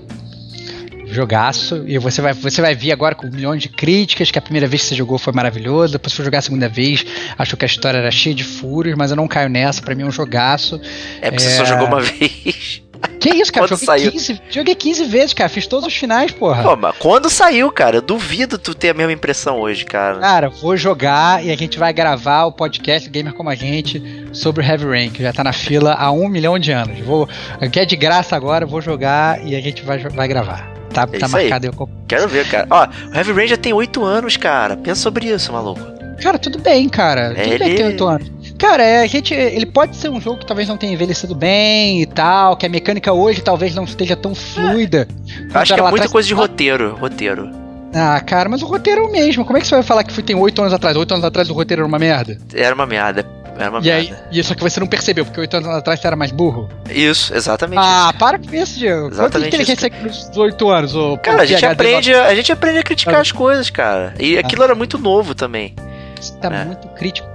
[1.06, 1.84] Jogaço.
[1.86, 4.82] E você vai, você vai vir agora com milhões de críticas, que a primeira vez
[4.82, 7.06] que você jogou foi maravilhoso, depois foi jogar a segunda vez,
[7.38, 10.02] achou que a história era cheia de furos, mas eu não caio nessa, para mim
[10.02, 10.80] é um jogaço.
[11.20, 11.50] É porque é...
[11.50, 12.82] você só jogou uma vez.
[13.18, 13.66] Que isso, cara?
[13.66, 14.12] Quando joguei, saiu...
[14.12, 15.48] 15, joguei 15 vezes, cara.
[15.48, 16.62] Fiz todos os finais, porra.
[16.62, 20.18] Pô, mas quando saiu, cara, eu duvido tu ter a mesma impressão hoje, cara.
[20.18, 24.02] Cara, vou jogar e a gente vai gravar o podcast Gamer Como a Gente
[24.32, 26.98] sobre o Heavy Rain, que já tá na fila há um milhão de anos.
[27.00, 27.28] Vou,
[27.72, 30.78] que é de graça agora, vou jogar e a gente vai, vai gravar.
[30.92, 31.72] Tá, é tá marcado aí.
[31.76, 32.66] eu Quero ver, cara.
[32.70, 34.76] Ó, o Heavy Rain já tem 8 anos, cara.
[34.76, 35.80] Pensa sobre isso, maluco.
[36.22, 37.30] Cara, tudo bem, cara.
[37.30, 37.58] Tudo ele...
[37.58, 38.37] bem ter 8 anos.
[38.58, 42.02] Cara, é, a gente, ele pode ser um jogo que talvez não tenha envelhecido bem
[42.02, 45.06] e tal, que a mecânica hoje talvez não esteja tão fluida.
[45.54, 45.58] É.
[45.58, 46.12] Acho que é muita atrás...
[46.12, 47.50] coisa de roteiro, roteiro.
[47.94, 49.44] Ah, cara, mas o roteiro é o mesmo.
[49.44, 50.96] Como é que você vai falar que foi tem oito anos atrás?
[50.96, 52.36] Oito anos atrás o roteiro era uma merda?
[52.52, 53.24] Era uma merda.
[53.56, 54.18] Era uma e merda.
[54.30, 56.68] Aí, e só que você não percebeu, porque oito anos atrás você era mais burro?
[56.90, 57.80] Isso, exatamente.
[57.80, 58.18] Ah, isso.
[58.18, 59.08] para com isso, Diego.
[59.08, 60.28] Exatamente Quanto inteligência isso.
[60.28, 60.94] nos oito anos?
[60.94, 63.20] Ô, cara, a gente, aprende, a gente aprende a criticar ah.
[63.20, 64.14] as coisas, cara.
[64.18, 64.66] E aquilo ah.
[64.66, 65.74] era muito novo também.
[66.20, 66.64] Você tá é.
[66.64, 67.28] muito crítico,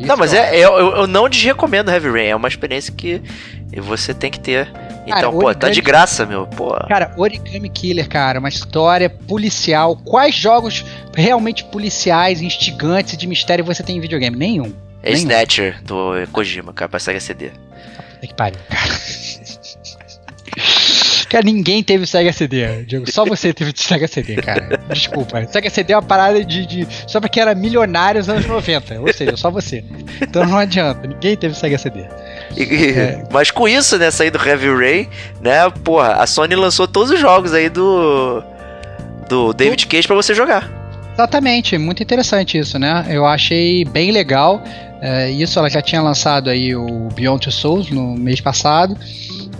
[0.00, 3.20] não, mas é, é eu, eu, não desrecomendo Heavy Rain, é uma experiência que
[3.76, 4.68] você tem que ter.
[5.06, 5.54] Então, cara, pô, origami...
[5.56, 6.46] tá de graça, meu.
[6.46, 6.70] Pô.
[6.88, 9.96] Cara, Origami Killer, cara, uma história policial.
[9.96, 14.36] Quais jogos realmente policiais, instigantes de mistério você tem em videogame?
[14.36, 14.72] Nenhum.
[15.02, 15.12] É.
[15.12, 17.50] Snatcher, do Kojima, cara, pra Sega CD.
[18.22, 18.92] É que pariu, cara.
[21.32, 23.10] Cara, ninguém teve Sega CD, Diego.
[23.10, 24.78] Só você teve Sega CD, cara.
[24.92, 25.42] Desculpa.
[25.46, 26.86] Sega CD é uma parada de, de.
[27.06, 29.00] Só pra quem era milionário nos anos 90.
[29.00, 29.82] Ou seja, só você.
[30.20, 31.08] Então não adianta.
[31.08, 32.04] Ninguém teve Sega CD.
[32.54, 33.24] E, é.
[33.32, 35.08] Mas com isso, né, sair do Heavy Ray,
[35.40, 38.44] né, porra, a Sony lançou todos os jogos aí do.
[39.26, 40.70] Do David Cage pra você jogar.
[41.14, 43.06] Exatamente, muito interessante isso, né?
[43.08, 44.62] Eu achei bem legal.
[45.00, 48.98] É, isso ela já tinha lançado aí o Beyond Two Souls no mês passado.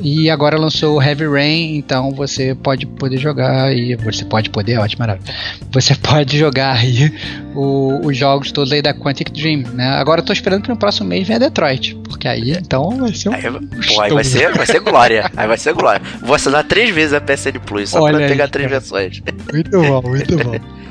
[0.01, 4.79] E agora lançou o Heavy Rain, então você pode poder jogar e você pode poder,
[4.79, 5.33] ótimo, maravilha.
[5.71, 7.13] Você pode jogar aí
[7.55, 9.89] o, os jogos todos aí da Quantic Dream, né?
[9.91, 13.29] Agora eu tô esperando que no próximo mês venha Detroit, porque aí então vai ser
[13.29, 15.31] um aí, pô, aí vai ser, vai ser glória.
[15.37, 16.03] Aí vai ser glória.
[16.21, 19.23] Vou assinar três vezes a PSN Plus só Olha pra aí, pegar três versões.
[19.53, 20.53] Muito bom, muito bom.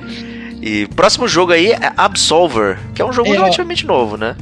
[0.61, 4.35] E próximo jogo aí é Absolver, que é um jogo é, relativamente novo, né?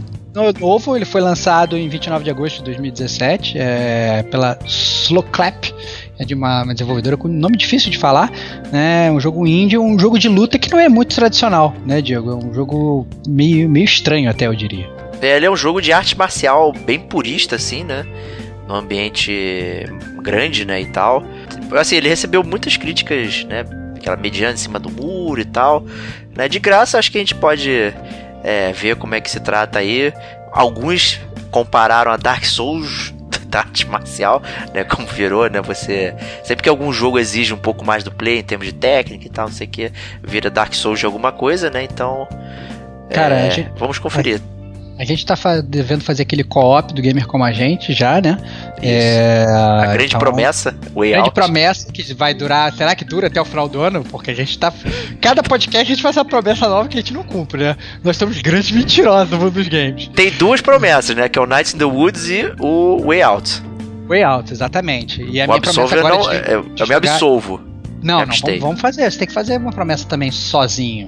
[0.60, 5.74] Novo, ele foi lançado em 29 de agosto de 2017 é, pela Slowclap.
[6.18, 8.32] é de uma, uma desenvolvedora com nome difícil de falar,
[8.72, 9.12] né?
[9.12, 12.32] Um jogo indie, um jogo de luta que não é muito tradicional, né, Diego?
[12.32, 14.90] É um jogo meio, meio estranho até, eu diria.
[15.22, 18.06] É, ele é um jogo de arte marcial bem purista, assim, né?
[18.68, 19.86] Num ambiente
[20.22, 21.24] grande, né, e tal.
[21.72, 23.66] Assim, ele recebeu muitas críticas, né?
[23.96, 25.84] Aquela mediana em cima do muro e tal.
[26.36, 26.48] Né?
[26.48, 27.94] De graça, acho que a gente pode
[28.44, 30.14] é, ver como é que se trata aí.
[30.52, 31.20] Alguns
[31.52, 33.14] compararam a Dark Souls
[33.48, 34.42] da arte marcial,
[34.74, 34.84] né?
[34.84, 35.62] Como virou, né?
[35.62, 36.16] Você.
[36.44, 39.30] Sempre que algum jogo exige um pouco mais do play em termos de técnica e
[39.30, 39.92] tal, não sei o que,
[40.24, 41.84] vira Dark Souls de alguma coisa, né?
[41.84, 42.28] Então.
[43.12, 44.40] Cara, é, gente, vamos conferir.
[45.00, 48.38] A gente tá fa devendo fazer aquele co-op do Gamer Como a Gente já, né?
[48.82, 51.34] É, a grande então, promessa, Way grande out.
[51.34, 52.74] promessa que vai durar.
[52.74, 54.04] Será que dura até o final do ano?
[54.04, 54.74] Porque a gente tá.
[55.22, 57.78] Cada podcast a gente faz uma promessa nova que a gente não cumpre, né?
[58.04, 60.10] Nós somos grandes mentirosos no mundo dos games.
[60.10, 61.30] Tem duas promessas, né?
[61.30, 63.64] Que é o Nights in the Woods e o Way Out.
[64.06, 65.24] Way Out, exatamente.
[65.24, 67.62] E a o minha promessa agora não, é de, é, de eu me absolvo.
[68.04, 69.10] Não, não, vamos, vamos fazer.
[69.10, 71.08] Você tem que fazer uma promessa também sozinho.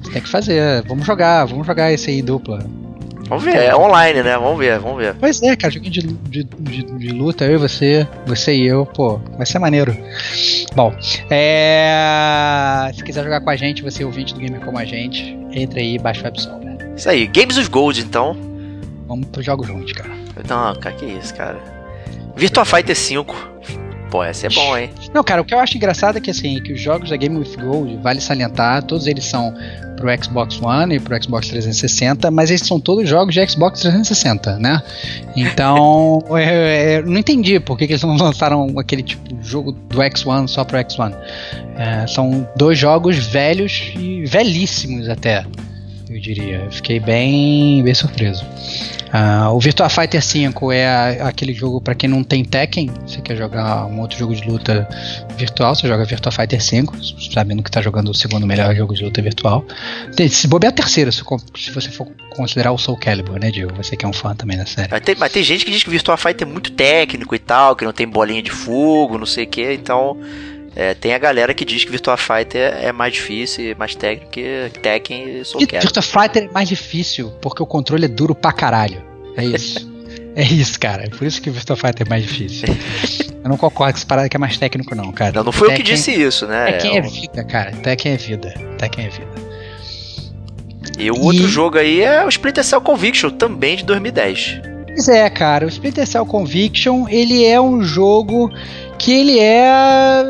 [0.00, 0.84] Você tem que fazer.
[0.86, 2.64] Vamos jogar, vamos jogar esse aí dupla.
[3.28, 4.36] Vamos ver, é online, né?
[4.38, 5.14] Vamos ver, vamos ver.
[5.14, 8.86] Pois é, cara, joguinho de, de, de, de, luta, eu e você, você e eu,
[8.86, 9.96] pô, vai ser maneiro.
[10.74, 10.94] Bom,
[11.30, 12.90] é...
[12.94, 15.80] se quiser jogar com a gente, você é ouvinte do Gamer como a gente, entra
[15.80, 16.76] aí e baixa o Absol, né?
[16.96, 18.36] Isso aí, Games of Gold, então.
[19.08, 20.10] Vamos pro jogo juntos, cara.
[20.48, 21.58] Não, cara, que isso, cara.
[22.36, 23.34] Virtua Fighter 5.
[24.10, 24.90] Pô, esse é bom, hein?
[25.12, 27.36] Não, cara, o que eu acho engraçado é que assim, que os jogos da Game
[27.36, 29.52] with Gold, vale salientar, todos eles são
[29.96, 34.58] pro Xbox One e pro Xbox 360, mas esses são todos jogos de Xbox 360,
[34.58, 34.80] né?
[35.34, 39.72] Então, eu, eu, não entendi por que, que eles não lançaram aquele tipo de jogo
[39.72, 41.14] do X1 só pro X1.
[41.76, 45.44] É, são dois jogos velhos e velhíssimos até,
[46.08, 46.62] eu diria.
[46.64, 48.44] Eu fiquei bem, bem surpreso.
[49.06, 53.20] Uh, o Virtua Fighter 5 é a, aquele jogo para quem não tem Tekken, você
[53.20, 54.86] quer jogar um outro jogo de luta
[55.38, 56.96] virtual, você joga Virtua Fighter 5,
[57.32, 59.64] sabendo que está jogando o segundo melhor jogo de luta virtual.
[60.28, 61.22] Se bobear a terceira, se,
[61.56, 63.74] se, você for considerar o Soul Calibur, né, Diego?
[63.76, 64.88] Você que é um fã também da série.
[64.90, 67.38] Mas tem, mas tem gente que diz que o Virtua Fighter é muito técnico e
[67.38, 70.18] tal, que não tem bolinha de fogo, não sei o que, então.
[70.76, 74.70] É, tem a galera que diz que Virtua Fighter é mais difícil, mais técnico que
[74.82, 75.80] Tekken e Soul Calibur.
[75.80, 79.02] Virtua Fighter é mais difícil porque o controle é duro pra caralho.
[79.38, 79.90] É isso.
[80.36, 81.04] é isso, cara.
[81.04, 82.68] É por isso que o Virtua Fighter é mais difícil.
[83.42, 85.32] Eu não concordo com essa parada que é mais técnico, não, cara.
[85.32, 86.72] Não, não foi Tekken, eu que disse isso, né?
[86.72, 87.70] Tekken é, é vida, cara.
[87.70, 88.54] Tekken é vida.
[88.76, 89.28] Tekken é vida.
[90.98, 91.20] E o e...
[91.20, 94.75] outro jogo aí é o Splinter Cell Conviction, também de 2010.
[94.96, 95.66] Pois é, cara.
[95.66, 98.50] O Splinter Cell Conviction, ele é um jogo
[98.98, 100.22] que ele é.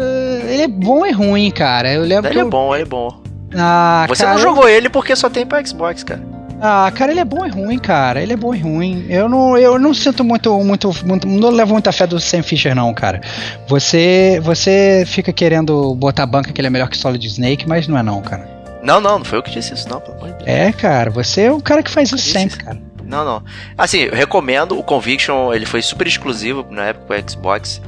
[0.48, 1.92] Ele é bom e ruim, cara.
[1.92, 2.50] Eu lembro ele é eu...
[2.50, 3.22] bom, ele é bom.
[3.56, 6.20] Ah, Você cara, não jogou ele porque só tem pra Xbox, cara.
[6.60, 8.20] Ah, cara, ele é bom e ruim, cara.
[8.20, 9.06] Ele é bom e ruim.
[9.08, 12.74] Eu não, eu não sinto muito, muito, muito não levo muita fé do Sam Fisher
[12.74, 13.20] não, cara.
[13.68, 17.86] Você, você fica querendo botar a banca que ele é melhor que Solid Snake, mas
[17.86, 18.50] não é não, cara.
[18.82, 20.48] Não, não, não foi eu que disse isso não, pelo amor de Deus.
[20.48, 22.85] É, cara, você é o cara que faz isso sempre, cara.
[23.06, 23.44] Não, não.
[23.78, 27.80] Assim, eu recomendo o Conviction, ele foi super exclusivo na época do Xbox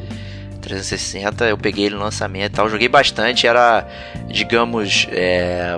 [0.61, 1.47] 360.
[1.47, 3.87] Eu peguei ele no lançamento e tal, joguei bastante, era,
[4.29, 5.77] digamos, é,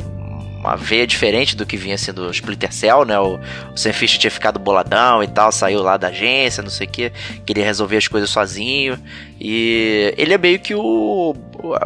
[0.61, 3.19] uma veia diferente do que vinha sendo o Splinter Cell, né?
[3.19, 3.41] O,
[3.73, 6.91] o Sam Fisher tinha ficado boladão e tal, saiu lá da agência, não sei o
[6.91, 7.11] que,
[7.47, 8.99] queria resolver as coisas sozinho.
[9.41, 11.35] E ele é meio que o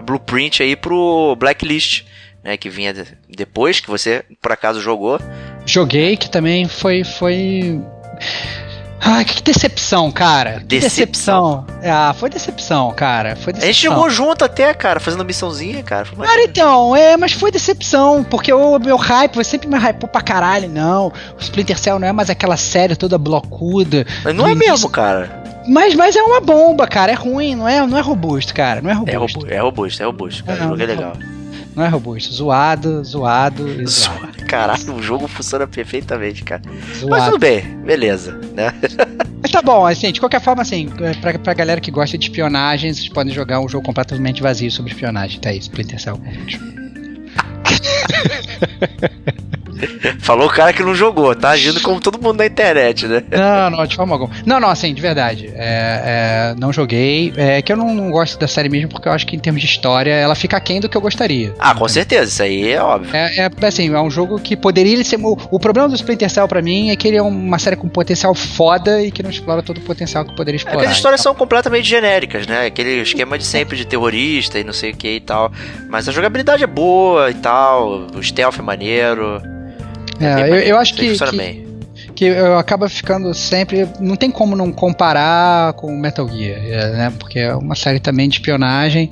[0.04, 2.04] blueprint aí pro Blacklist,
[2.42, 2.56] né?
[2.56, 2.92] Que vinha
[3.28, 5.20] depois, que você por acaso jogou.
[5.66, 7.04] Joguei, que também foi.
[7.04, 7.80] foi...
[9.06, 10.60] Ai, que decepção, cara.
[10.60, 11.64] Que decepção.
[11.66, 11.90] decepção.
[11.92, 13.36] Ah, foi decepção, cara.
[13.36, 13.68] Foi decepção.
[13.68, 16.06] A gente jogou junto até, cara, fazendo missãozinha, cara.
[16.06, 20.22] cara, então, é, mas foi decepção, porque o meu hype, você sempre me hypou pra
[20.22, 21.08] caralho, não.
[21.08, 24.06] O Splinter Cell não é mais aquela série toda blocuda.
[24.24, 24.70] Mas não é início.
[24.70, 25.44] mesmo, cara.
[25.66, 27.12] Mas, mas é uma bomba, cara.
[27.12, 28.80] É ruim, não é, não é robusto, cara.
[28.80, 29.46] Não é robusto.
[29.50, 30.58] É, robusto, é robusto, cara.
[30.60, 31.12] Não, o jogo é legal.
[31.18, 31.33] Não
[31.82, 32.32] é robusto.
[32.32, 34.44] Zoado, zoado e zoado.
[34.46, 36.62] Caralho, o jogo funciona perfeitamente, cara.
[36.94, 37.10] Zoado.
[37.10, 38.72] Mas tudo bem, beleza, né?
[39.42, 40.88] Mas tá bom, assim, de qualquer forma, assim,
[41.20, 44.92] pra, pra galera que gosta de espionagem, vocês podem jogar um jogo completamente vazio sobre
[44.92, 46.20] espionagem, tá aí, Splinter Cell.
[50.20, 53.22] Falou o cara que não jogou, tá agindo como todo mundo na internet, né?
[53.30, 54.34] Não, não, de forma alguma.
[54.44, 55.50] Não, não, assim, de verdade.
[55.54, 57.32] É, é, não joguei.
[57.36, 59.60] É que eu não, não, gosto da série mesmo, porque eu acho que em termos
[59.60, 61.54] de história ela fica aquém do que eu gostaria.
[61.58, 63.14] Ah, com certeza, isso aí é óbvio.
[63.14, 65.18] É, é assim, é um jogo que poderia ser.
[65.20, 67.88] O, o problema do Splinter Cell pra mim é que ele é uma série com
[67.88, 70.84] potencial foda e que não explora todo o potencial que poderia explorar.
[70.84, 71.32] É as histórias então.
[71.32, 72.66] são completamente genéricas, né?
[72.66, 75.52] Aquele esquema de sempre de terrorista e não sei o que e tal.
[75.88, 79.42] Mas a jogabilidade é boa e tal, o stealth é maneiro.
[80.20, 81.74] É, é eu, eu, acho que, que
[82.14, 83.88] que eu acaba ficando sempre.
[84.00, 87.12] Não tem como não comparar com Metal Gear, é, né?
[87.18, 89.10] Porque é uma série também de espionagem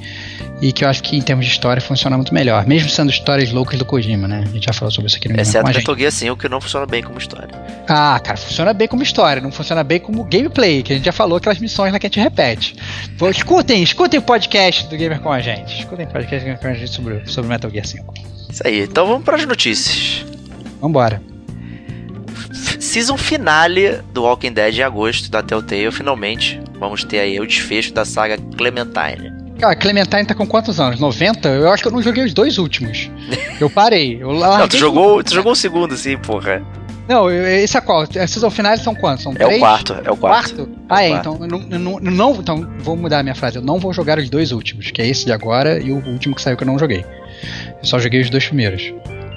[0.61, 3.51] e que eu acho que em termos de história funciona muito melhor, mesmo sendo histórias
[3.51, 4.45] loucas do Kojima, né?
[4.47, 6.87] A gente já falou sobre isso aqui no Exceto Metal Gear 5, que não funciona
[6.87, 7.49] bem como história.
[7.89, 11.13] Ah, cara, funciona bem como história, não funciona bem como gameplay, que a gente já
[11.13, 12.77] falou aquelas missões lá que a gente repete.
[13.31, 15.81] Escutem, escutem o podcast do Gamer com a gente.
[15.81, 18.15] Escutem o podcast do Gamer com a gente sobre, sobre Metal Gear 5.
[18.51, 20.25] Isso aí, então vamos para as notícias.
[20.83, 21.23] Vambora.
[22.81, 26.61] Season finale do Walking Dead em agosto da Telltale, finalmente.
[26.79, 29.33] Vamos ter aí o desfecho da saga Clementine.
[29.61, 30.99] Cara, Clementine tá com quantos anos?
[30.99, 31.49] 90?
[31.49, 33.09] Eu acho que eu não joguei os dois últimos.
[33.61, 34.21] Eu parei.
[34.21, 36.61] Eu não, tu jogou, tu jogou o segundo, sim, porra.
[37.09, 38.03] Não, esse é qual?
[38.03, 39.23] A season finais são quantos?
[39.23, 39.57] São é três?
[39.57, 40.55] o quarto, é o quarto.
[40.57, 40.79] quarto?
[40.89, 43.57] Ah, é, é então, não, não, não, então vou mudar a minha frase.
[43.57, 46.35] Eu não vou jogar os dois últimos, que é esse de agora e o último
[46.35, 47.05] que saiu que eu não joguei.
[47.81, 48.93] Eu só joguei os dois primeiros.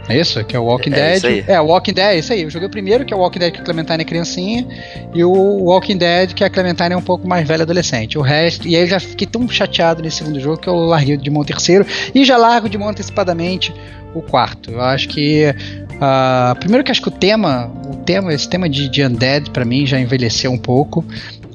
[0.07, 0.43] É isso?
[0.43, 1.45] Que é o Walking é, Dead.
[1.47, 2.43] É, o Walking Dead, é isso aí.
[2.43, 4.67] Eu joguei o primeiro, que é o Walking Dead que a Clementine é criancinha,
[5.13, 8.17] e o Walking Dead que a Clementine é um pouco mais velha adolescente.
[8.17, 8.67] O resto.
[8.67, 11.41] E aí eu já fiquei tão chateado nesse segundo jogo que eu larguei de mão
[11.41, 13.73] o terceiro e já largo de mão antecipadamente
[14.13, 14.71] o quarto.
[14.71, 15.53] Eu acho que.
[15.95, 19.63] Uh, primeiro que acho que o tema, o tema, esse tema de, de Undead para
[19.63, 21.05] mim já envelheceu um pouco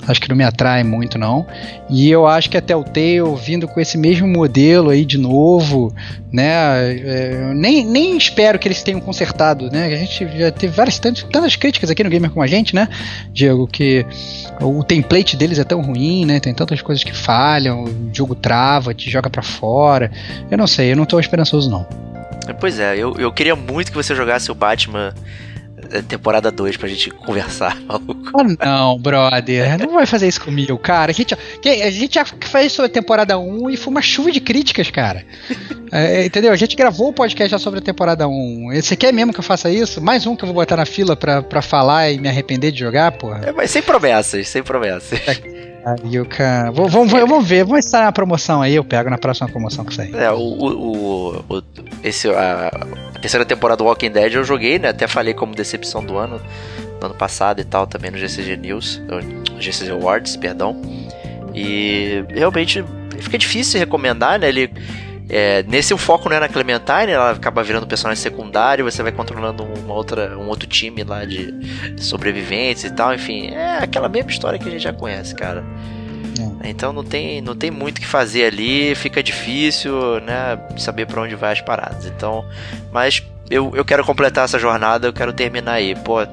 [0.06, 1.46] acho que não me atrai muito não.
[1.88, 5.94] E eu acho que até o Telltale vindo com esse mesmo modelo aí de novo,
[6.32, 6.44] né?
[6.44, 9.86] É, nem, nem espero que eles tenham consertado, né?
[9.86, 12.88] A gente já teve várias tantas, tantas críticas aqui no Gamer com a gente, né?
[13.32, 14.04] Diego, que
[14.60, 16.40] o template deles é tão ruim, né?
[16.40, 20.10] Tem tantas coisas que falham, o jogo trava, te joga para fora.
[20.50, 21.86] Eu não sei, eu não tô esperançoso não.
[22.58, 25.14] Pois é, eu, eu queria muito que você jogasse o Batman
[26.08, 28.32] temporada 2 pra gente conversar, maluco.
[28.60, 29.78] Ah, não, brother.
[29.78, 31.10] Não vai fazer isso comigo, cara.
[31.10, 34.40] A gente, a gente já fez sobre a temporada 1 e foi uma chuva de
[34.40, 35.24] críticas, cara.
[35.92, 36.52] É, entendeu?
[36.52, 38.70] A gente gravou o podcast já sobre a temporada 1.
[38.74, 40.00] Você quer mesmo que eu faça isso?
[40.00, 42.78] Mais um que eu vou botar na fila pra, pra falar e me arrepender de
[42.78, 43.40] jogar, porra?
[43.46, 45.20] É, mas sem promessas, sem promessas.
[45.26, 46.20] É.
[46.20, 46.70] O cara.
[46.70, 49.94] Vamos, vamos, vamos ver, vamos estar na promoção aí, eu pego na próxima promoção que
[49.94, 50.14] sair.
[50.14, 51.62] É, o, o, o,
[52.04, 52.70] esse, a,
[53.20, 54.88] terceira temporada do Walking Dead eu joguei, né?
[54.88, 56.40] Até falei como decepção do ano,
[56.98, 59.00] do ano passado e tal, também no GCG News,
[59.58, 60.80] GCG Awards, perdão.
[61.54, 62.84] E realmente
[63.18, 64.48] fica difícil recomendar, né?
[64.48, 64.70] Ele
[65.32, 69.12] é, nesse o foco não é na Clementine, ela acaba virando personagem secundário, você vai
[69.12, 71.54] controlando uma outra, um outro time lá de
[71.98, 75.64] sobreviventes e tal, enfim, é aquela mesma história que a gente já conhece, cara.
[76.62, 76.70] É.
[76.70, 81.22] Então não tem, não tem muito o que fazer ali, fica difícil, né, saber para
[81.22, 82.06] onde vai as paradas.
[82.06, 82.44] Então,
[82.92, 86.16] mas eu, eu quero completar essa jornada, eu quero terminar aí, pô.
[86.16, 86.28] Mas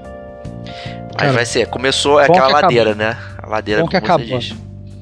[1.16, 3.18] cara, vai ser, começou aquela ladeira, né?
[3.42, 4.40] A ladeira bom que acabou.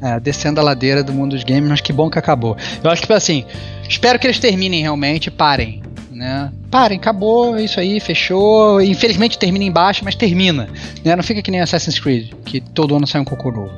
[0.02, 2.56] É, descendo a ladeira do mundo dos games, mas que bom que acabou.
[2.84, 3.46] Eu acho que assim,
[3.88, 5.82] espero que eles terminem realmente, parem.
[6.12, 6.50] Né?
[6.72, 8.82] Parem, acabou, é isso aí, fechou.
[8.82, 10.70] Infelizmente termina embaixo, mas termina.
[11.04, 11.16] Né?
[11.16, 13.74] Não fica que nem Assassin's Creed, que todo ano sai um cocô novo.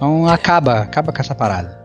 [0.00, 1.78] Então acaba, acaba com essa parada.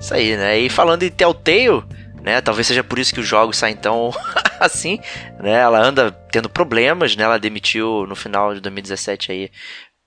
[0.00, 0.58] Isso aí, né?
[0.58, 1.84] E falando em Telltale,
[2.20, 2.40] né?
[2.40, 4.10] Talvez seja por isso que os jogos saem tão
[4.58, 4.98] assim,
[5.38, 5.52] né?
[5.60, 7.22] Ela anda tendo problemas, né?
[7.22, 9.50] Ela demitiu no final de 2017 aí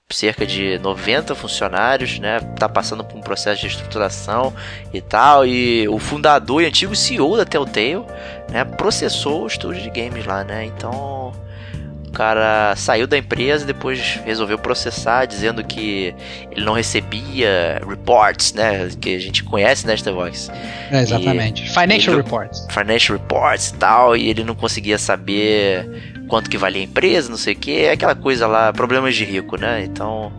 [0.10, 2.42] cerca de 90 funcionários, né?
[2.60, 4.54] Tá passando por um processo de estruturação
[4.94, 5.46] e tal.
[5.46, 8.06] E o fundador e antigo CEO da Telltale,
[8.52, 10.66] né, processou o estúdio de games lá, né?
[10.66, 11.32] Então,
[12.16, 16.16] cara saiu da empresa e depois resolveu processar, dizendo que
[16.50, 18.90] ele não recebia reports, né?
[19.02, 20.50] Que a gente conhece nesta né, voz.
[20.90, 21.66] É, exatamente.
[21.66, 22.66] E, financial ele, reports.
[22.70, 24.16] Financial reports e tal.
[24.16, 28.16] E ele não conseguia saber quanto que valia a empresa, não sei o que, aquela
[28.16, 29.84] coisa lá, problemas de rico, né?
[29.84, 30.32] Então.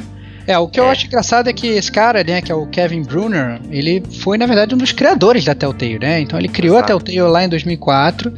[0.47, 0.83] É, o que é.
[0.83, 4.39] eu acho engraçado é que esse cara, né, que é o Kevin Brunner, ele foi,
[4.39, 6.21] na verdade, um dos criadores da Telltale, né?
[6.21, 6.93] Então ele criou Exato.
[6.93, 8.33] a Telltale lá em 2004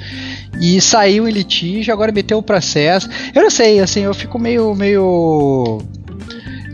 [0.61, 3.09] e saiu em litígio, agora meteu o processo.
[3.35, 5.83] Eu não sei, assim, eu fico meio, meio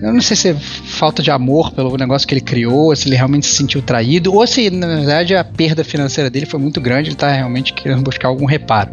[0.02, 3.16] eu não sei se é falta de amor pelo negócio que ele criou, se ele
[3.16, 7.08] realmente se sentiu traído, ou se na verdade a perda financeira dele foi muito grande,
[7.08, 8.90] ele está realmente querendo buscar algum reparo.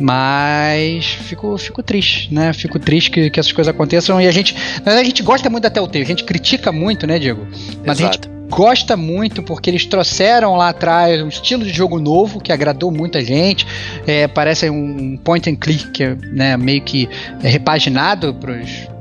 [0.00, 2.52] Mas fico, fico triste, né?
[2.52, 4.54] Fico triste que, que essas coisas aconteçam e a gente.
[4.54, 7.46] Na verdade, a gente gosta muito da Telltale, a gente critica muito, né, Diego?
[7.84, 8.02] Mas Exato.
[8.02, 12.52] a gente gosta muito porque eles trouxeram lá atrás um estilo de jogo novo que
[12.52, 13.66] agradou muita gente.
[14.06, 17.08] É, parece um point and click né, meio que
[17.42, 18.91] é repaginado para os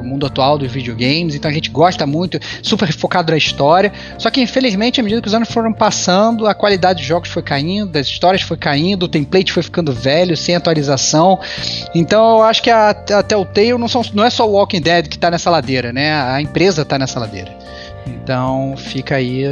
[0.00, 3.92] o mundo atual dos videogames, então a gente gosta muito, super focado na história.
[4.18, 7.42] Só que infelizmente, à medida que os anos foram passando, a qualidade dos jogos foi
[7.42, 11.38] caindo, das histórias foi caindo, o template foi ficando velho, sem atualização.
[11.94, 15.16] Então eu acho que a, a Telltale não, não é só o Walking Dead que
[15.16, 16.12] está nessa ladeira, né?
[16.12, 17.50] A empresa está nessa ladeira.
[18.06, 19.44] Então fica aí,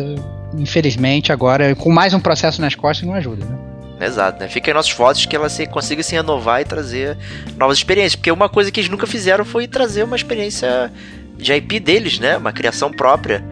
[0.56, 3.77] infelizmente, agora com mais um processo nas costas não ajuda, né?
[4.00, 4.48] Exato, né?
[4.48, 7.16] Fica aí nossos votos que ela se, consiga se renovar e trazer
[7.56, 8.14] novas experiências.
[8.14, 10.92] Porque uma coisa que eles nunca fizeram foi trazer uma experiência
[11.36, 12.36] de IP deles, né?
[12.36, 13.44] Uma criação própria.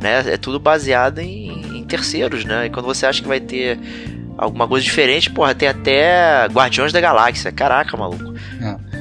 [0.00, 0.22] Né?
[0.26, 2.66] É tudo baseado em, em terceiros, né?
[2.66, 3.78] E quando você acha que vai ter
[4.36, 7.50] alguma coisa diferente, porra, tem até Guardiões da Galáxia.
[7.50, 8.34] Caraca, maluco.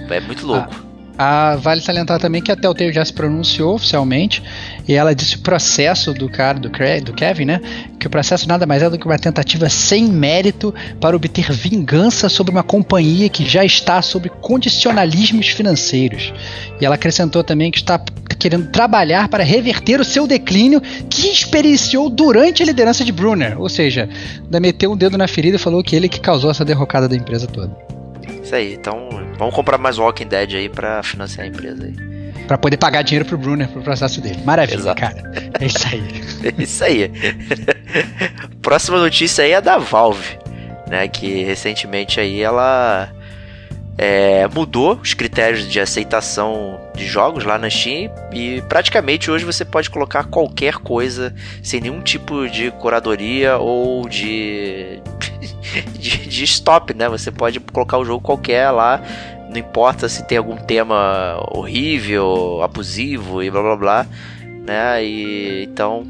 [0.10, 0.70] É, é muito louco.
[0.72, 0.94] Ah.
[1.18, 4.42] Ah, vale salientar também que a Telltale já se pronunciou oficialmente
[4.88, 7.62] e ela disse o processo do cara, do, do Kevin, né?
[8.00, 12.28] Que o processo nada mais é do que uma tentativa sem mérito para obter vingança
[12.28, 16.34] sobre uma companhia que já está sob condicionalismos financeiros.
[16.82, 17.98] E ela acrescentou também que está
[18.38, 23.60] querendo trabalhar para reverter o seu declínio que experienciou durante a liderança de Brunner.
[23.60, 24.10] Ou seja,
[24.44, 27.16] ainda meteu um dedo na ferida e falou que ele que causou essa derrocada da
[27.16, 27.74] empresa toda.
[28.44, 29.08] Isso aí, então
[29.38, 32.13] vamos comprar mais Walking Dead aí pra financiar a empresa aí.
[32.48, 34.40] Pra poder pagar dinheiro pro Brunner pro processo dele.
[34.44, 35.00] Maravilha, Exato.
[35.00, 35.32] cara.
[35.60, 36.04] É isso aí.
[36.44, 37.12] é isso aí.
[38.62, 40.38] Próxima notícia aí é da Valve,
[40.90, 41.08] né?
[41.08, 43.10] Que recentemente aí ela
[43.98, 49.64] é, mudou os critérios de aceitação de jogos lá na Steam e praticamente hoje você
[49.64, 55.00] pode colocar qualquer coisa sem nenhum tipo de curadoria ou de,
[55.98, 57.08] de, de stop, né?
[57.10, 59.02] Você pode colocar o jogo qualquer lá,
[59.54, 64.08] não importa se tem algum tema horrível, abusivo e blá blá blá,
[64.66, 65.04] né?
[65.04, 66.04] E então,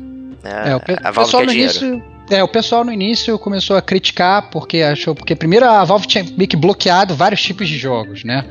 [0.44, 1.72] né, é, a Valve quer dinheiro.
[1.72, 5.14] Início é, o pessoal no início começou a criticar porque achou.
[5.14, 8.46] Porque primeiro a Valve tinha meio que bloqueado vários tipos de jogos, né?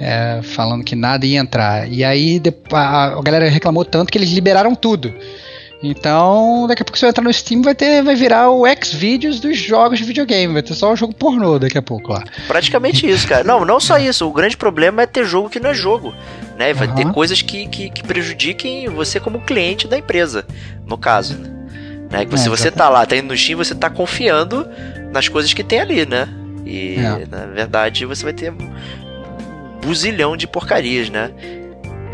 [0.00, 1.90] É, falando que nada ia entrar.
[1.90, 5.14] E aí a, a galera reclamou tanto que eles liberaram tudo.
[5.82, 9.40] Então, daqui a pouco você vai entrar no Steam vai ter vai virar o X-Videos
[9.40, 12.22] dos jogos de videogame, vai ter só o jogo pornô daqui a pouco lá.
[12.46, 13.42] Praticamente isso, cara.
[13.42, 14.28] Não, não só isso.
[14.28, 16.14] O grande problema é ter jogo que não é jogo,
[16.56, 16.72] né?
[16.72, 16.94] Vai uhum.
[16.94, 20.46] ter coisas que, que, que prejudiquem você como cliente da empresa,
[20.86, 21.50] no caso, né?
[22.12, 22.26] Né?
[22.26, 24.68] Que se é, você tá lá, tá indo no Steam, você tá confiando
[25.10, 26.28] nas coisas que tem ali, né?
[26.64, 27.26] E é.
[27.28, 28.70] na verdade você vai ter um
[29.80, 31.30] buzilhão de porcarias, né?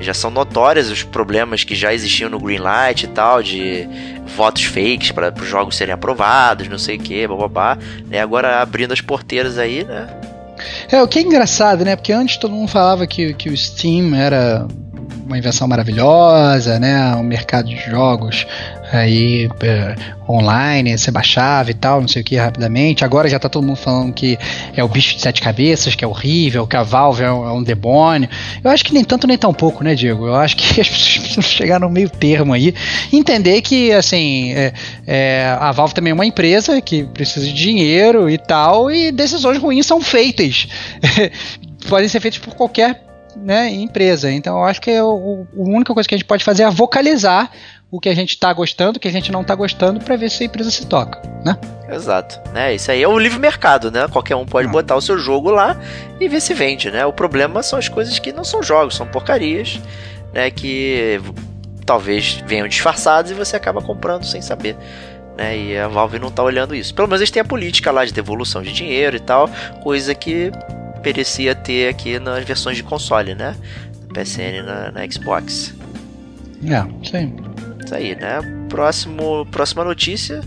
[0.01, 3.89] Já são notórios os problemas que já existiam no Greenlight e tal, de
[4.37, 7.77] votos fakes para os jogos serem aprovados, não sei o que, bababá.
[8.07, 8.21] Né?
[8.21, 10.09] Agora abrindo as porteiras aí, né?
[10.91, 11.97] É, o que é engraçado, né?
[11.97, 14.67] Porque antes todo mundo falava que, que o Steam era
[15.27, 17.15] uma invenção maravilhosa, né?
[17.15, 18.47] Um mercado de jogos
[18.93, 19.95] aí é,
[20.29, 23.05] online, você baixava e tal, não sei o que, rapidamente.
[23.05, 24.39] Agora já tá todo mundo falando que
[24.75, 27.53] é o bicho de sete cabeças, que é horrível, que a Valve é um, é
[27.53, 28.29] um demônio.
[28.63, 30.27] Eu acho que nem tanto nem tão pouco, né, Diego?
[30.27, 32.75] Eu acho que as pessoas precisam chegar no meio termo aí
[33.13, 34.73] entender que, assim, é,
[35.07, 39.59] é, a Valve também é uma empresa que precisa de dinheiro e tal, e decisões
[39.59, 40.69] ruins são feitas.
[41.89, 44.31] Podem ser feitas por qualquer né, empresa.
[44.31, 46.71] Então eu acho que é o, a única coisa que a gente pode fazer é
[46.71, 47.51] vocalizar
[47.91, 50.31] o que a gente está gostando, o que a gente não está gostando, para ver
[50.31, 51.57] se a empresa se toca, né?
[51.91, 52.39] Exato.
[52.53, 52.75] Né?
[52.75, 54.07] Isso aí é o livre mercado, né?
[54.09, 55.81] Qualquer um pode botar o seu jogo lá
[56.21, 57.07] e ver se vende, né?
[57.07, 59.81] O problema são as coisas que não são jogos, são porcarias,
[60.35, 60.51] né?
[60.51, 61.19] Que
[61.87, 64.77] talvez venham disfarçados e você acaba comprando sem saber.
[65.39, 66.93] Né, e a Valve não está olhando isso.
[66.93, 69.49] Pelo menos eles têm a política lá de devolução de dinheiro e tal,
[69.85, 70.51] coisa que
[71.03, 73.57] merecia ter aqui nas versões de console, né?
[74.03, 75.73] Na PSN na, na Xbox.
[76.65, 77.37] É, sim.
[77.89, 78.41] Isso aí, né?
[78.69, 80.43] Próximo, próxima notícia.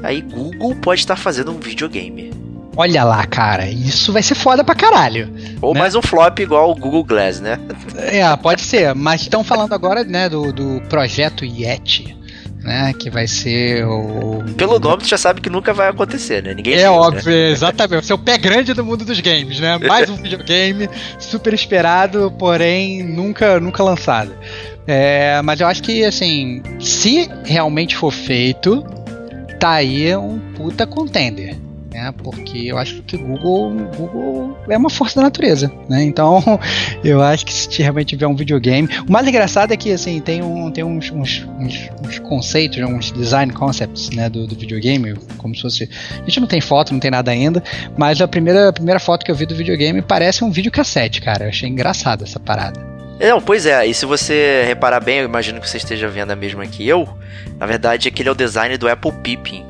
[0.00, 2.32] Aí Google pode estar fazendo um videogame.
[2.76, 5.28] Olha lá, cara, isso vai ser foda pra caralho.
[5.60, 5.80] Ou né?
[5.80, 7.58] mais um flop igual o Google Glass, né?
[7.96, 8.94] É, pode ser.
[8.94, 12.16] Mas estão falando agora, né, do, do projeto Yeti
[12.64, 12.94] né?
[12.98, 14.42] Que vai ser o.
[14.56, 16.54] Pelo nome, tu já sabe que nunca vai acontecer, né?
[16.54, 17.50] Ninguém É viu, óbvio, né?
[17.50, 17.90] exatamente.
[17.90, 19.78] Vai ser o pé grande do mundo dos games, né?
[19.78, 20.88] Mais um videogame
[21.18, 24.32] super esperado, porém nunca, nunca lançado.
[24.86, 28.84] É, mas eu acho que, assim, se realmente for feito,
[29.58, 31.56] tá aí um puta contender
[31.94, 32.12] né?
[32.22, 36.02] Porque eu acho que Google, Google é uma força da natureza, né?
[36.02, 36.42] Então,
[37.04, 40.42] eu acho que se realmente tiver um videogame, o mais engraçado é que assim tem
[40.42, 45.54] um tem uns, uns, uns, uns conceitos, uns design concepts, né, do, do, videogame, como
[45.54, 47.62] se fosse a gente não tem foto, não tem nada ainda,
[47.96, 51.44] mas a primeira a primeira foto que eu vi do videogame parece um videocassete, cara.
[51.44, 52.93] Eu achei engraçado essa parada.
[53.18, 56.36] Não, pois é, e se você reparar bem, eu imagino que você esteja vendo a
[56.36, 57.08] mesma que eu,
[57.58, 59.64] na verdade aquele é o design do Apple Pippin,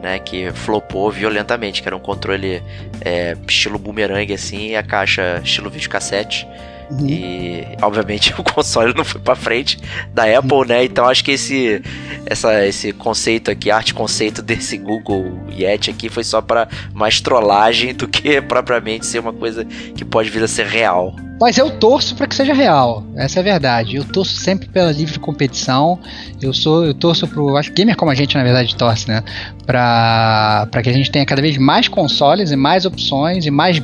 [0.00, 2.62] né, que flopou violentamente, que era um controle
[3.00, 6.46] é, estilo boomerang assim, e a caixa estilo videocassete.
[6.90, 7.08] Uhum.
[7.08, 9.78] E obviamente o console não foi para frente
[10.12, 10.84] da Apple, né?
[10.84, 11.82] Então acho que esse
[12.26, 17.94] essa, esse conceito aqui, arte conceito desse Google Yeti aqui foi só para mais trollagem
[17.94, 21.16] do que propriamente ser uma coisa que pode vir a ser real.
[21.40, 23.04] Mas eu torço para que seja real.
[23.16, 23.96] Essa é a verdade.
[23.96, 25.98] Eu torço sempre pela livre competição.
[26.40, 29.22] Eu sou, eu torço pro, acho que gamer como a gente na verdade torce, né?
[29.66, 33.82] Para para que a gente tenha cada vez mais consoles e mais opções e mais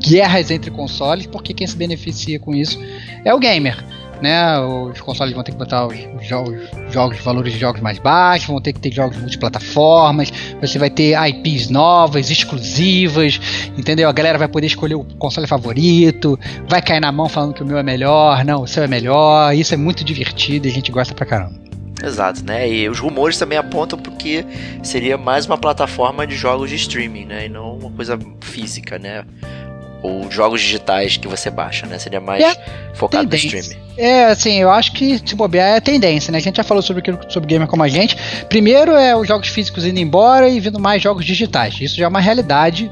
[0.00, 2.78] guerras entre consoles, porque quem se beneficia com isso
[3.24, 3.84] é o gamer
[4.22, 4.58] né?
[4.60, 5.96] Os consoles vão ter que botar os
[6.26, 6.54] jogos,
[6.90, 11.14] jogos valores de jogos mais baixos, vão ter que ter jogos multiplataformas, você vai ter
[11.28, 13.40] IPs novas, exclusivas,
[13.76, 14.08] entendeu?
[14.08, 17.66] A galera vai poder escolher o console favorito, vai cair na mão falando que o
[17.66, 19.54] meu é melhor, não, o seu é melhor.
[19.54, 21.60] Isso é muito divertido e a gente gosta pra caramba.
[22.02, 22.68] Exato, né?
[22.68, 24.44] E os rumores também apontam porque
[24.82, 27.46] seria mais uma plataforma de jogos de streaming, né?
[27.46, 29.24] E não uma coisa física, né?
[30.02, 31.98] Ou jogos digitais que você baixa, né?
[31.98, 32.54] Seria mais é
[32.92, 33.52] focado tendência.
[33.52, 33.82] no streaming.
[33.96, 36.38] É, assim, eu acho que se bobear é tendência, né?
[36.38, 38.16] A gente já falou sobre sobre gamer como a gente.
[38.48, 41.80] Primeiro é os jogos físicos indo embora e vindo mais jogos digitais.
[41.80, 42.90] Isso já é uma realidade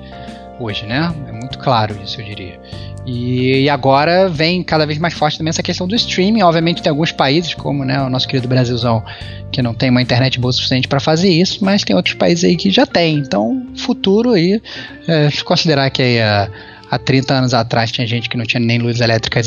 [0.58, 1.12] hoje, né?
[1.28, 2.60] É muito claro isso, eu diria.
[3.06, 6.42] E, e, agora vem cada vez mais forte também essa questão do streaming.
[6.42, 9.02] Obviamente tem alguns países, como né, o nosso querido Brasilzão,
[9.50, 12.44] que não tem uma internet boa o suficiente para fazer isso, mas tem outros países
[12.44, 13.16] aí que já tem.
[13.16, 14.60] Então, futuro aí,
[15.08, 16.50] é, se considerar que aí a
[16.90, 19.40] há 30 anos atrás tinha gente que não tinha nem luz elétrica,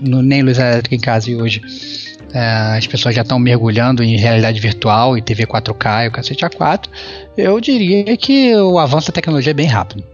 [0.00, 1.62] nem luz elétrica em casa e hoje
[2.32, 6.44] é, as pessoas já estão mergulhando em realidade virtual e TV 4K e o cacete
[6.44, 6.88] A4,
[7.36, 10.04] eu diria que o avanço da tecnologia é bem rápido.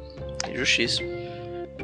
[0.54, 1.08] Justíssimo.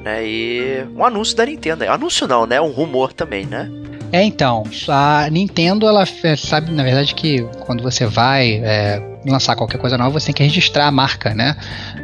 [0.04, 1.84] É, e um anúncio da Nintendo.
[1.84, 2.60] Anúncio não, né?
[2.60, 3.70] Um rumor também, né?
[4.14, 6.04] É, então, a Nintendo, ela
[6.36, 10.42] sabe, na verdade, que quando você vai é, lançar qualquer coisa nova, você tem que
[10.44, 11.56] registrar a marca, né?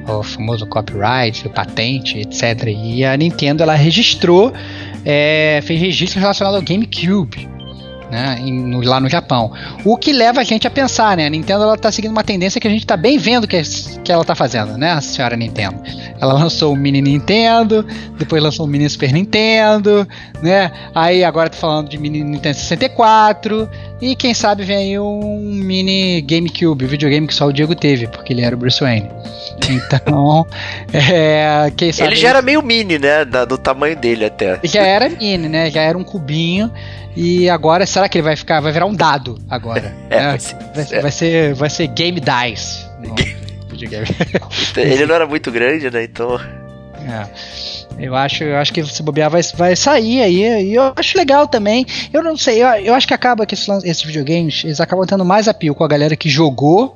[0.08, 2.64] O famoso copyright, patente, etc.
[2.66, 4.52] E a Nintendo, ela registrou,
[5.04, 7.48] é, fez registro relacionado ao GameCube
[8.10, 9.52] né, no, lá no Japão.
[9.84, 11.26] O que leva a gente a pensar, né?
[11.26, 13.60] A Nintendo ela tá seguindo uma tendência que a gente está bem vendo que,
[14.04, 15.80] que ela está fazendo, né, a senhora Nintendo.
[16.20, 17.86] Ela lançou o Mini Nintendo,
[18.18, 20.06] depois lançou o Mini Super Nintendo,
[20.42, 20.70] né?
[20.94, 23.68] Aí agora tá falando de Mini Nintendo 64
[24.00, 28.32] e quem sabe vem aí um Mini GameCube, videogame que só o Diego teve, porque
[28.32, 29.08] ele era o Bruce Wayne.
[29.68, 30.46] Então,
[30.92, 34.58] é, quem sabe ele já era meio mini, né, do tamanho dele até.
[34.64, 35.70] Já era mini, né?
[35.70, 36.70] Já era um cubinho.
[37.16, 38.60] E agora, será que ele vai ficar?
[38.60, 39.94] Vai virar um dado agora.
[40.10, 40.28] É, né?
[40.30, 42.88] vai, ser, vai, vai, ser, vai ser Game Dice.
[44.76, 46.04] ele não era muito grande, né?
[46.04, 46.36] Então.
[46.36, 47.26] É.
[47.98, 50.64] Eu acho, eu acho que se bobear vai, vai sair aí.
[50.64, 51.86] E eu acho legal também.
[52.12, 55.24] Eu não sei, eu, eu acho que acaba que esses, esses videogames eles acabam tendo
[55.24, 56.94] mais apio com a galera que jogou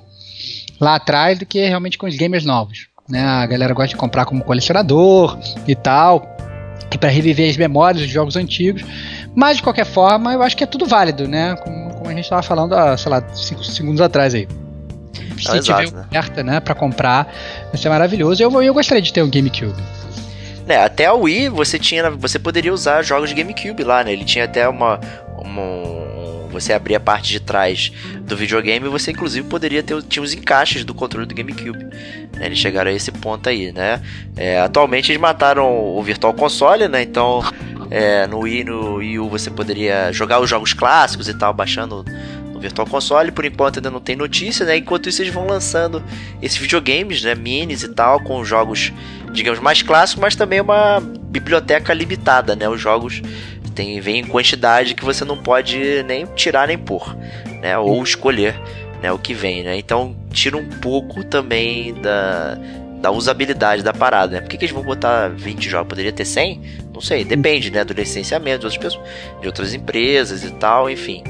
[0.81, 2.89] lá atrás do que realmente com os gamers novos.
[3.09, 3.23] Né?
[3.23, 5.39] A galera gosta de comprar como colecionador
[5.69, 6.35] e tal.
[6.91, 8.83] E para reviver as memórias dos jogos antigos.
[9.35, 11.57] Mas de qualquer forma, eu acho que é tudo válido, né?
[11.57, 14.47] Como, como a gente estava falando, há, sei lá, 5 segundos atrás aí.
[15.39, 17.33] Se ah, tiver exato, oferta, né, para comprar,
[17.69, 18.43] vai ser maravilhoso.
[18.43, 19.75] Eu, eu gostaria de ter um GameCube.
[20.69, 24.13] É, até a Wii você tinha, você poderia usar jogos de GameCube lá, né?
[24.13, 24.99] Ele tinha até uma,
[25.37, 26.05] uma
[26.55, 30.85] você abria a parte de trás do videogame, você inclusive poderia ter tinha os encaixes
[30.85, 31.85] do controle do GameCube.
[31.85, 32.47] Né?
[32.47, 34.01] Eles chegaram a esse ponto aí, né?
[34.37, 37.03] É, atualmente eles mataram o Virtual Console, né?
[37.03, 37.43] Então
[37.91, 42.05] é, no Wii no Wii U você poderia jogar os jogos clássicos e tal, baixando
[42.53, 43.33] no Virtual Console.
[43.33, 44.77] Por enquanto ainda não tem notícia, né?
[44.77, 46.03] Enquanto isso eles vão lançando
[46.41, 47.35] esses videogames, né?
[47.35, 48.93] Minis e tal, com jogos,
[49.33, 52.69] digamos, mais clássicos, mas também uma biblioteca limitada, né?
[52.69, 53.23] Os jogos
[53.75, 57.17] tem, vem em quantidade que você não pode nem tirar nem pôr,
[57.61, 57.77] né?
[57.77, 58.55] Ou escolher,
[59.03, 59.13] né?
[59.13, 59.77] O que vem, né?
[59.77, 62.59] Então tira um pouco também da,
[63.01, 64.41] da usabilidade da parada, né?
[64.41, 65.89] Por que, que eles vão botar 20 jogos?
[65.89, 66.84] Poderia ter 100?
[66.95, 67.85] Não sei, depende, né?
[67.85, 69.05] Do licenciamento de outras pessoas,
[69.41, 71.25] de outras empresas e tal, enfim,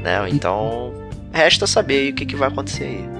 [0.00, 0.28] né?
[0.30, 0.94] Então
[1.32, 3.18] resta saber o que, que vai acontecer aí.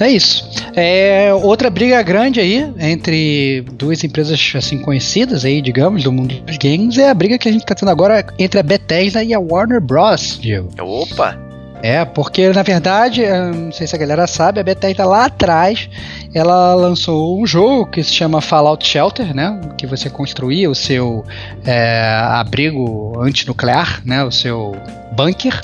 [0.00, 0.04] É.
[0.04, 0.46] é isso.
[0.74, 6.58] É, outra briga grande aí entre duas empresas assim conhecidas aí, digamos, do mundo dos
[6.58, 9.40] games é a briga que a gente está tendo agora entre a Bethesda e a
[9.40, 10.38] Warner Bros.
[10.40, 10.68] Diego.
[10.78, 11.47] Opa!
[11.82, 13.22] É, porque na verdade,
[13.54, 15.88] não sei se a galera sabe, a Bethesda lá atrás
[16.34, 19.60] ela lançou um jogo que se chama Fallout Shelter, né?
[19.76, 21.24] Que você construía o seu
[21.64, 24.24] é, abrigo antinuclear, né?
[24.24, 24.76] O seu
[25.14, 25.62] bunker.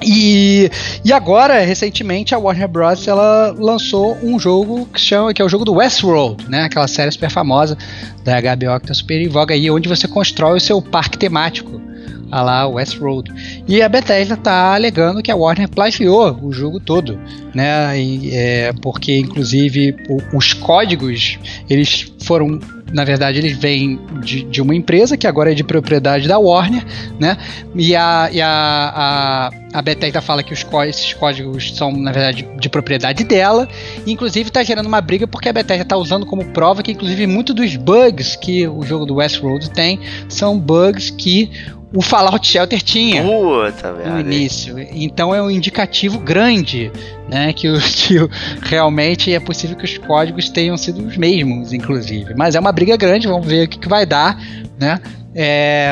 [0.00, 0.70] E,
[1.04, 3.08] e agora, recentemente, a Warner Bros.
[3.08, 6.62] ela lançou um jogo que, chama, que é o jogo do Westworld, né?
[6.62, 7.76] Aquela série super famosa
[8.24, 11.87] da HBO que tá super em voga aí, onde você constrói o seu parque temático
[12.30, 13.32] a lá Westworld.
[13.66, 17.18] E a Bethesda tá alegando que a Warner plagiou o jogo todo,
[17.54, 18.00] né?
[18.00, 22.58] E, é, porque inclusive o, os códigos eles foram
[22.92, 26.84] na verdade, eles vêm de, de, uma empresa que agora é de propriedade da Warner,
[27.20, 27.36] né?
[27.74, 32.42] E a, e a, a, a Bethesda fala que os esses códigos são, na verdade,
[32.42, 33.68] de, de propriedade dela.
[34.06, 37.26] E, inclusive, está gerando uma briga porque a Bethesda está usando como prova que, inclusive,
[37.26, 41.50] muitos dos bugs que o jogo do Westworld tem são bugs que
[41.92, 44.78] o Fallout Shelter tinha Puta, no início.
[44.92, 46.92] Então é um indicativo grande,
[47.28, 48.16] né, que, o, que
[48.62, 52.34] realmente é possível que os códigos tenham sido os mesmos, inclusive.
[52.34, 54.38] Mas é uma briga grande, vamos ver o que, que vai dar,
[54.78, 55.00] né?
[55.34, 55.88] É,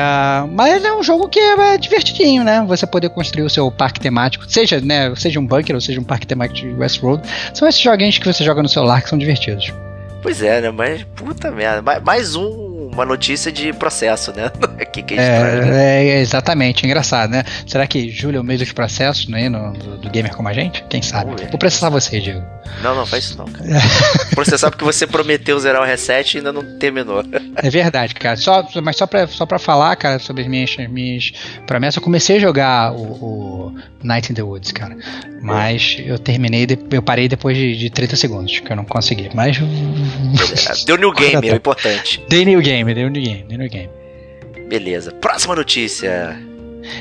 [0.51, 2.65] mas é um jogo que é divertidinho, né?
[2.67, 6.03] Você poder construir o seu parque temático, seja, né, seja um bunker ou seja um
[6.03, 7.23] parque temático de Westworld.
[7.53, 9.71] São esses joguinhos que você joga no celular que são divertidos.
[10.21, 10.71] Pois é, né?
[10.71, 12.01] Mas puta merda.
[12.01, 14.51] Mais um uma notícia de processo, né?
[14.91, 16.05] que, que é, traz, né?
[16.05, 17.43] é, exatamente, engraçado, né?
[17.65, 20.53] Será que julho é o mês dos processos né, no, do, do gamer como a
[20.53, 20.83] gente?
[20.89, 21.31] Quem sabe?
[21.49, 22.43] Vou processar você, Diego.
[22.81, 23.69] Não, não, faz isso não, cara.
[24.31, 27.23] processar porque você prometeu zerar o reset e ainda não terminou.
[27.55, 28.35] é verdade, cara.
[28.35, 31.31] Só, mas só pra, só pra falar, cara, sobre as minhas, minhas
[31.65, 34.95] promessas, eu comecei a jogar o, o Night in the Woods, cara.
[35.41, 39.29] Mas eu terminei, eu parei depois de, de 30 segundos, que eu não consegui.
[39.33, 39.57] Mas.
[40.85, 42.23] Deu new game, é o importante.
[42.27, 43.89] Deu new game, deu new game, deu new game.
[44.67, 45.11] Beleza.
[45.13, 46.37] Próxima notícia.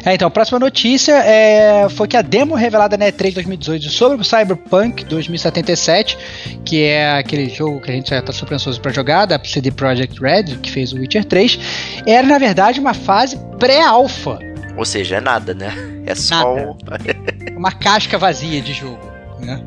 [0.05, 4.21] É, então, a próxima notícia é, foi que a demo revelada na E3 2018 sobre
[4.21, 6.19] o Cyberpunk 2077,
[6.65, 9.71] que é aquele jogo que a gente já está super ansioso para jogar, da CD
[9.71, 11.59] Projekt Red, que fez o Witcher 3,
[12.07, 14.39] era na verdade uma fase pré-alpha.
[14.77, 15.73] Ou seja, é nada, né?
[16.05, 16.77] É só um...
[17.57, 19.01] uma casca vazia de jogo,
[19.41, 19.63] né?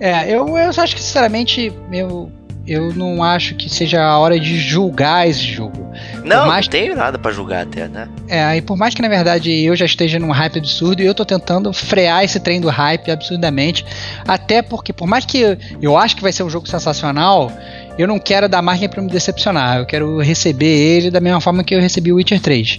[0.00, 2.30] É, eu, eu acho que sinceramente eu,
[2.68, 5.90] eu não acho que seja a hora de julgar esse jogo.
[6.22, 6.66] Não, mais...
[6.66, 8.08] não tenho nada para julgar até, né?
[8.28, 11.24] É, e por mais que na verdade eu já esteja num hype absurdo, eu tô
[11.24, 13.84] tentando frear esse trem do hype absurdamente,
[14.26, 17.50] até porque por mais que eu acho que vai ser um jogo sensacional,
[17.98, 19.78] eu não quero dar margem para me decepcionar.
[19.78, 22.78] Eu quero receber ele da mesma forma que eu recebi o Witcher 3,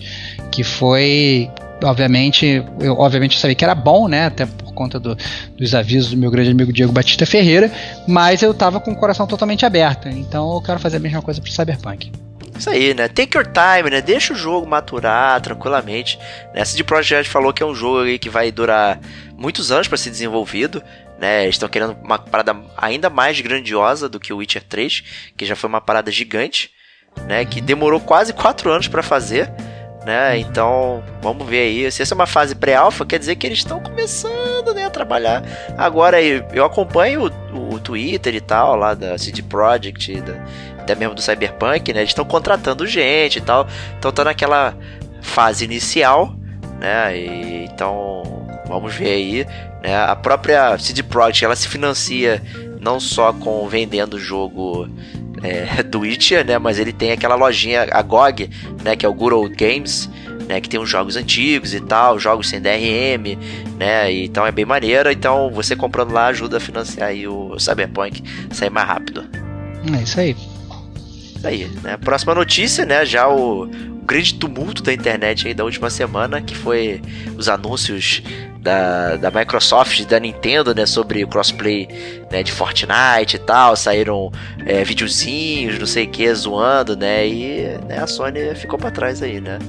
[0.51, 1.49] que foi
[1.83, 4.25] obviamente, eu obviamente sabia que era bom, né?
[4.25, 5.17] Até por conta do,
[5.57, 7.71] dos avisos do meu grande amigo Diego Batista Ferreira,
[8.07, 10.07] mas eu tava com o coração totalmente aberto.
[10.07, 12.11] Então eu quero fazer a mesma coisa pro Cyberpunk.
[12.57, 13.07] Isso aí, né?
[13.07, 14.01] Take your time, né?
[14.01, 16.19] Deixa o jogo maturar tranquilamente.
[16.53, 16.65] Né?
[16.65, 18.99] CD Projekt falou que é um jogo aí que vai durar
[19.37, 20.83] muitos anos para ser desenvolvido.
[21.17, 25.03] Né, eles estão querendo uma parada ainda mais grandiosa do que o Witcher 3,
[25.35, 26.71] que já foi uma parada gigante,
[27.27, 29.51] né, que demorou quase 4 anos para fazer
[30.05, 30.37] né?
[30.37, 31.91] Então, vamos ver aí.
[31.91, 35.43] Se essa é uma fase pré-alpha, quer dizer que eles estão começando né, a trabalhar.
[35.77, 40.33] Agora, eu acompanho o, o Twitter e tal, lá da CD Projekt, da,
[40.79, 41.99] até mesmo do Cyberpunk, né?
[41.99, 43.67] Eles estão contratando gente e tal.
[43.97, 44.75] Então, tá naquela
[45.21, 46.33] fase inicial,
[46.79, 47.17] né?
[47.17, 49.47] E, então, vamos ver aí.
[49.83, 49.95] Né?
[49.95, 52.41] A própria CD Projekt, ela se financia
[52.79, 54.87] não só com vendendo o jogo
[55.43, 56.57] é, do Witcher, né?
[56.57, 58.49] Mas ele tem aquela lojinha, a GOG,
[58.83, 58.95] né?
[58.95, 60.09] Que é o Good Old Games,
[60.47, 60.59] né?
[60.59, 63.37] Que tem uns jogos antigos e tal, jogos sem DRM,
[63.77, 64.11] né?
[64.11, 65.11] E, então é bem maneiro.
[65.11, 69.25] Então você comprando lá ajuda a financiar aí o Cyberpunk sair mais rápido.
[69.93, 70.35] É isso aí.
[71.35, 71.97] Isso aí, né?
[71.97, 73.05] Próxima notícia, né?
[73.05, 77.01] Já o, o grande tumulto da internet aí da última semana, que foi
[77.37, 78.21] os anúncios
[78.59, 81.87] da, da Microsoft, da Nintendo, né, sobre o crossplay
[82.29, 84.31] né, de Fortnite e tal, saíram
[84.65, 89.23] é, videozinhos, não sei o que, zoando, né, e né, a Sony ficou para trás
[89.23, 89.59] aí, né.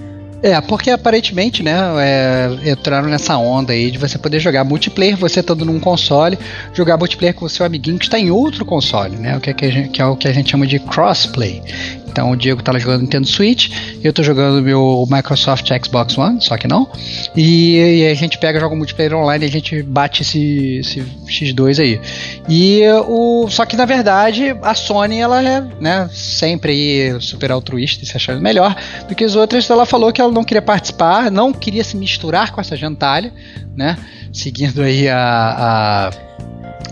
[0.42, 5.40] É, porque aparentemente, né, é, entraram nessa onda aí de você poder jogar multiplayer, você
[5.40, 6.38] estando num console,
[6.72, 9.54] jogar multiplayer com o seu amiguinho que está em outro console, né, o que é,
[9.54, 11.62] que, gente, que é o que a gente chama de crossplay.
[12.10, 13.70] Então o Diego tá jogando Nintendo Switch,
[14.02, 16.90] eu tô jogando meu Microsoft Xbox One, só que não.
[17.36, 21.00] E, e a gente pega, joga um multiplayer online e a gente bate esse, esse
[21.26, 22.00] X2 aí.
[22.48, 28.04] E o só que na verdade a Sony ela é, né, sempre aí super altruísta
[28.04, 28.74] se achando melhor
[29.08, 29.70] do que as outras.
[29.70, 33.32] Ela falou que ela não queria participar, não queria se misturar com essa gentalha,
[33.76, 33.96] né?
[34.32, 36.10] Seguindo aí a, a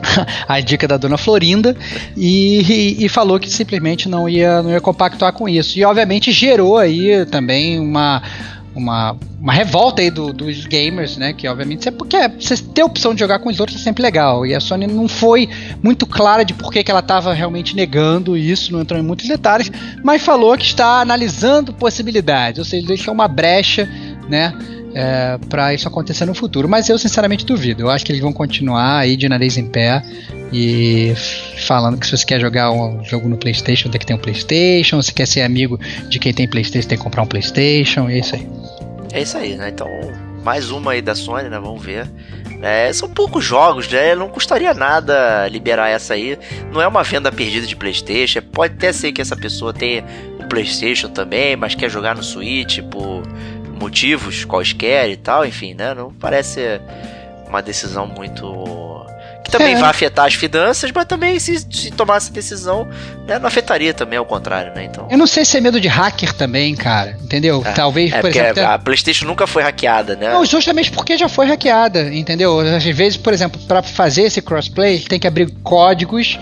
[0.47, 1.77] a dica da dona Florinda
[2.17, 2.61] e,
[3.01, 5.79] e, e, falou que simplesmente não ia, não ia compactuar com isso.
[5.79, 8.23] E obviamente gerou aí também uma.
[8.79, 11.33] Uma, uma revolta aí do, dos gamers, né?
[11.33, 14.03] Que obviamente é porque você ter a opção de jogar com os outros é sempre
[14.03, 14.47] legal.
[14.47, 15.49] E a Sony não foi
[15.83, 19.27] muito clara de por que, que ela estava realmente negando isso, não entrou em muitos
[19.27, 19.71] detalhes,
[20.03, 23.89] mas falou que está analisando possibilidades, ou seja, deixou uma brecha,
[24.29, 24.55] né?
[24.95, 26.69] É, para isso acontecer no futuro.
[26.69, 27.83] Mas eu sinceramente duvido.
[27.83, 30.03] Eu acho que eles vão continuar aí de nariz em pé
[30.53, 31.13] e
[31.67, 35.01] falando que se você quer jogar um jogo no PlayStation, tem que ter um PlayStation.
[35.03, 35.79] Se quer ser amigo
[36.09, 38.09] de quem tem PlayStation, tem que comprar um PlayStation.
[38.09, 38.49] É isso aí.
[39.13, 39.71] É isso aí, né?
[39.71, 39.89] Então
[40.49, 41.59] mais uma aí da Sony, né?
[41.59, 42.09] Vamos ver.
[42.63, 44.15] É, são poucos jogos, né?
[44.15, 46.39] Não custaria nada liberar essa aí.
[46.73, 48.41] Não é uma venda perdida de PlayStation.
[48.41, 50.05] Pode até ser que essa pessoa tenha
[50.41, 53.23] o PlayStation também, mas quer jogar no Switch por
[53.79, 55.45] motivos quaisquer e tal.
[55.47, 55.95] Enfim, né?
[55.95, 56.81] Não parece
[57.49, 58.99] uma decisão muito
[59.49, 59.79] que também é.
[59.79, 62.87] vai afetar as finanças, mas também se, se tomar essa decisão,
[63.27, 64.85] né, não afetaria também ao contrário, né?
[64.85, 65.09] Então.
[65.11, 67.17] Eu não sei se é medo de hacker também, cara.
[67.23, 67.63] Entendeu?
[67.65, 67.73] É.
[67.73, 68.65] Talvez, é, por exemplo.
[68.67, 70.31] A PlayStation nunca foi hackeada, né?
[70.31, 72.61] Não, justamente porque já foi hackeada, entendeu?
[72.61, 76.39] Às vezes, por exemplo, para fazer esse crossplay, tem que abrir códigos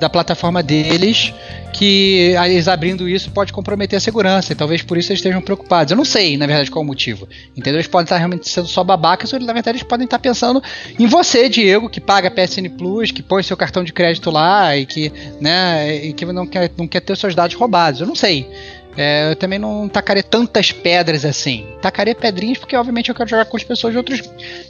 [0.00, 1.32] da plataforma deles
[1.72, 5.92] que eles abrindo isso pode comprometer a segurança, e talvez por isso eles estejam preocupados.
[5.92, 7.28] Eu não sei, na verdade, qual o motivo.
[7.56, 7.74] Entendeu?
[7.74, 10.62] Eles podem estar realmente sendo só babacas, ou na verdade eles podem estar pensando
[10.98, 14.84] em você, Diego, que paga PSN Plus, que põe seu cartão de crédito lá e
[14.84, 18.00] que, né, e que não quer, não quer ter seus dados roubados.
[18.00, 18.48] Eu não sei.
[18.96, 21.66] É, eu também não tacaria tantas pedras assim.
[21.80, 24.22] Tacaria pedrinhas porque, obviamente, eu quero jogar com as pessoas de outros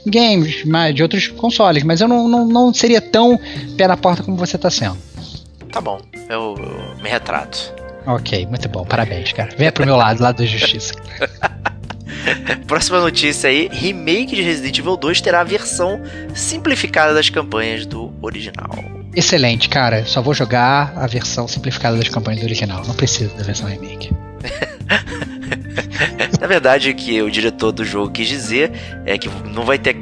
[0.05, 0.63] games,
[0.93, 3.39] de outros consoles, mas eu não, não, não seria tão
[3.75, 4.97] pé na porta como você está sendo.
[5.71, 7.73] Tá bom, eu, eu me retrato.
[8.05, 9.49] Ok, muito bom, parabéns, cara.
[9.57, 10.93] Venha pro meu lado, lado da justiça.
[12.67, 16.01] Próxima notícia aí: remake de Resident Evil 2 terá a versão
[16.33, 18.69] simplificada das campanhas do original.
[19.15, 20.05] Excelente, cara.
[20.05, 22.83] Só vou jogar a versão simplificada das campanhas do original.
[22.85, 24.11] Não preciso da versão remake.
[26.39, 28.71] Na verdade, o que o diretor do jogo quis dizer
[29.05, 29.95] é que não vai ter.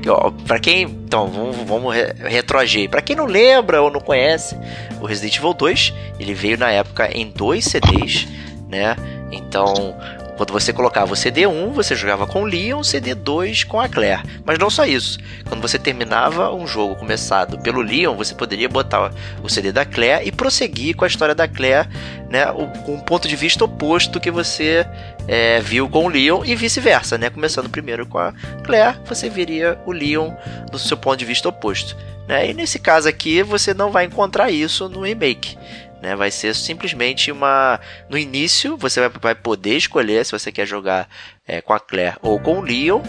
[0.47, 0.83] Para quem.
[0.83, 2.89] Então, vamos, vamos retroagir.
[2.89, 4.55] Para quem não lembra ou não conhece,
[5.01, 8.27] o Resident Evil 2 ele veio na época em dois CDs,
[8.69, 8.95] né?
[9.31, 9.95] Então,
[10.39, 14.23] quando você colocava o CD1, você jogava com o Leon, CD2 com a Claire.
[14.45, 15.19] Mas não só isso.
[15.45, 19.11] Quando você terminava um jogo começado pelo Leon, você poderia botar
[19.43, 21.89] o CD da Claire e prosseguir com a história da Claire,
[22.29, 22.45] né,
[22.85, 24.87] com um ponto de vista oposto que você
[25.27, 27.29] é, viu com o Leon e vice-versa, né?
[27.29, 28.31] Começando primeiro com a
[28.63, 30.31] Claire, você viria o Leon
[30.71, 31.97] do seu ponto de vista oposto.
[32.29, 32.51] Né?
[32.51, 35.57] E nesse caso aqui, você não vai encontrar isso no remake.
[36.01, 36.15] Né?
[36.15, 37.79] Vai ser simplesmente uma.
[38.09, 41.07] No início, você vai, vai poder escolher se você quer jogar
[41.47, 43.01] é, com a Claire ou com o Leon.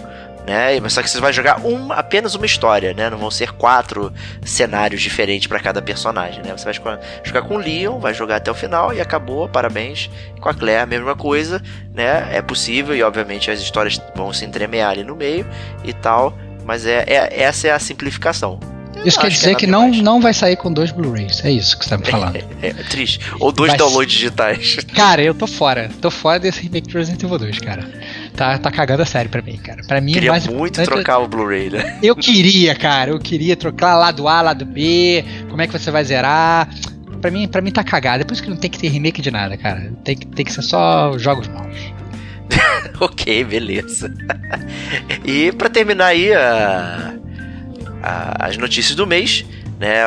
[0.47, 0.81] Né?
[0.89, 3.11] Só que você vai jogar um, apenas uma história, né?
[3.11, 4.13] Não vão ser quatro
[4.43, 6.57] cenários diferentes para cada personagem, né?
[6.57, 10.11] Você vai jogar com o Leon, vai jogar até o final e acabou, parabéns.
[10.41, 11.63] Com a Claire, a mesma coisa,
[11.95, 12.29] né?
[12.33, 15.47] É possível e obviamente as histórias vão se entremear ali no meio
[15.85, 18.80] e tal, mas é, é essa é a simplificação.
[19.05, 21.45] Isso quer dizer que, que não, não vai sair com dois Blu-rays.
[21.45, 22.37] É isso que você tá me falando.
[22.37, 23.21] É, é, é triste.
[23.39, 24.77] Ou dois vai downloads digitais.
[24.95, 25.91] Cara, eu tô fora.
[26.01, 27.89] Tô fora desse remake de Resident Evil 2, cara.
[28.37, 29.83] Tá, tá cagando a sério pra mim, cara.
[29.87, 31.99] Pra mim, queria mais muito trocar o Blu-ray, né?
[32.03, 33.11] Eu queria, cara.
[33.11, 35.25] Eu queria trocar lado A, lado B.
[35.49, 36.69] Como é que você vai zerar?
[37.21, 38.23] Pra mim, pra mim tá cagado.
[38.23, 39.93] É por isso que não tem que ter remake de nada, cara.
[40.05, 41.77] Tem que, tem que ser só jogos novos.
[43.01, 44.13] ok, beleza.
[45.25, 47.15] e para terminar aí a
[48.03, 49.45] a, as notícias do mês,
[49.79, 50.03] né?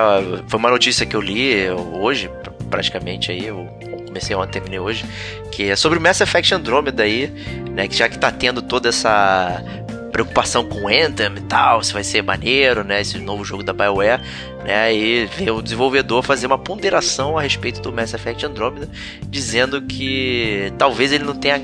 [0.47, 2.29] Foi uma notícia que eu li hoje,
[2.69, 3.67] praticamente aí, eu
[4.05, 5.05] comecei ontem, terminei hoje,
[5.51, 7.31] que é sobre o Mass Effect Andromeda aí,
[7.71, 7.87] né?
[7.87, 9.63] Que já que tá tendo toda essa
[10.11, 13.01] preocupação com Anthem e tal, se vai ser maneiro, né?
[13.01, 14.21] Esse novo jogo da BioWare,
[14.63, 14.95] né?
[14.95, 18.89] E ver o desenvolvedor fazer uma ponderação a respeito do Mass Effect Andromeda,
[19.27, 21.61] dizendo que talvez ele não tenha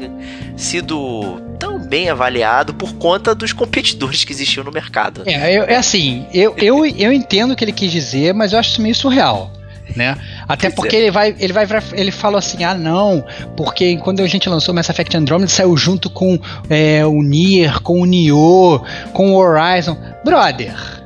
[0.58, 5.24] sido tão bem avaliado por conta dos competidores que existiam no mercado.
[5.26, 8.72] É, é assim, eu, eu, eu entendo o que ele quis dizer, mas eu acho
[8.72, 9.52] isso meio surreal.
[9.96, 10.16] Né?
[10.48, 13.26] Até porque ele vai, ele vai, ele fala assim, ah não,
[13.58, 16.40] porque quando a gente lançou Mass Effect Andromeda saiu junto com
[16.70, 18.84] é, o Nier, com o Nioh,
[19.14, 20.99] com o Horizon, brother.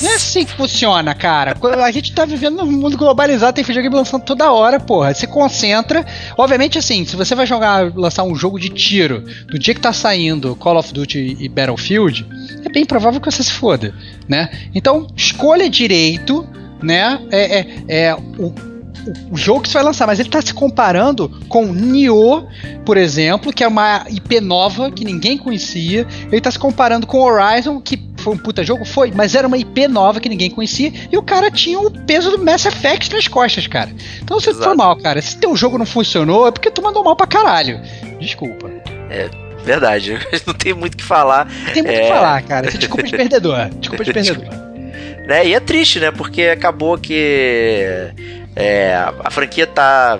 [0.00, 1.54] Não é assim que funciona, cara.
[1.84, 5.14] A gente tá vivendo num mundo globalizado, tem videogame lançando toda hora, porra.
[5.14, 6.04] Se concentra.
[6.36, 9.92] Obviamente, assim, se você vai jogar, lançar um jogo de tiro no dia que tá
[9.92, 12.26] saindo Call of Duty e Battlefield,
[12.64, 13.94] é bem provável que você se foda,
[14.28, 14.50] né?
[14.74, 16.46] Então, escolha direito,
[16.82, 17.20] né?
[17.30, 18.72] É, é, é o
[19.30, 22.46] o jogo que você vai lançar, mas ele está se comparando com Nioh,
[22.84, 26.06] por exemplo, que é uma IP nova que ninguém conhecia.
[26.26, 29.58] Ele está se comparando com Horizon, que foi um puta jogo, foi, mas era uma
[29.58, 33.28] IP nova que ninguém conhecia e o cara tinha o peso do Mass Effect nas
[33.28, 33.90] costas, cara.
[34.22, 35.20] Então você foi mal, cara.
[35.20, 37.80] Se teu jogo não funcionou, é porque tu mandou mal pra caralho.
[38.20, 38.70] Desculpa.
[39.10, 39.28] É,
[39.64, 40.18] verdade.
[40.46, 41.44] Não tem muito o que falar.
[41.44, 42.02] Não tem muito o é...
[42.02, 42.68] que falar, cara.
[42.68, 43.68] É desculpa de perdedor.
[43.68, 44.44] Desculpa de perdedor.
[45.26, 45.46] né?
[45.46, 46.10] E é triste, né?
[46.10, 47.84] Porque acabou que
[48.56, 50.18] é, a franquia tá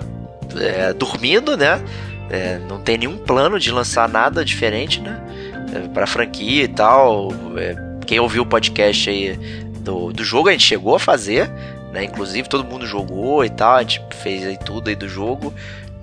[0.59, 1.81] é, dormindo, né?
[2.29, 5.21] É, não tem nenhum plano de lançar nada diferente, né?
[5.73, 7.29] É, pra franquia e tal.
[7.57, 9.35] É, quem ouviu o podcast aí
[9.79, 11.49] do, do jogo, a gente chegou a fazer,
[11.91, 12.03] né?
[12.03, 15.53] Inclusive todo mundo jogou e tal, a gente fez aí tudo aí do jogo.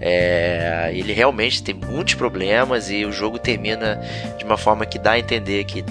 [0.01, 4.01] É, ele realmente tem muitos problemas e o jogo termina
[4.39, 5.85] de uma forma que dá a entender que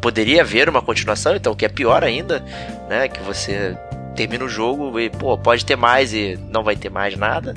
[0.00, 2.44] poderia haver uma continuação, então o que é pior ainda,
[2.88, 3.08] né?
[3.08, 3.76] Que você
[4.14, 7.54] termina o jogo e, pô, pode ter mais e não vai ter mais nada.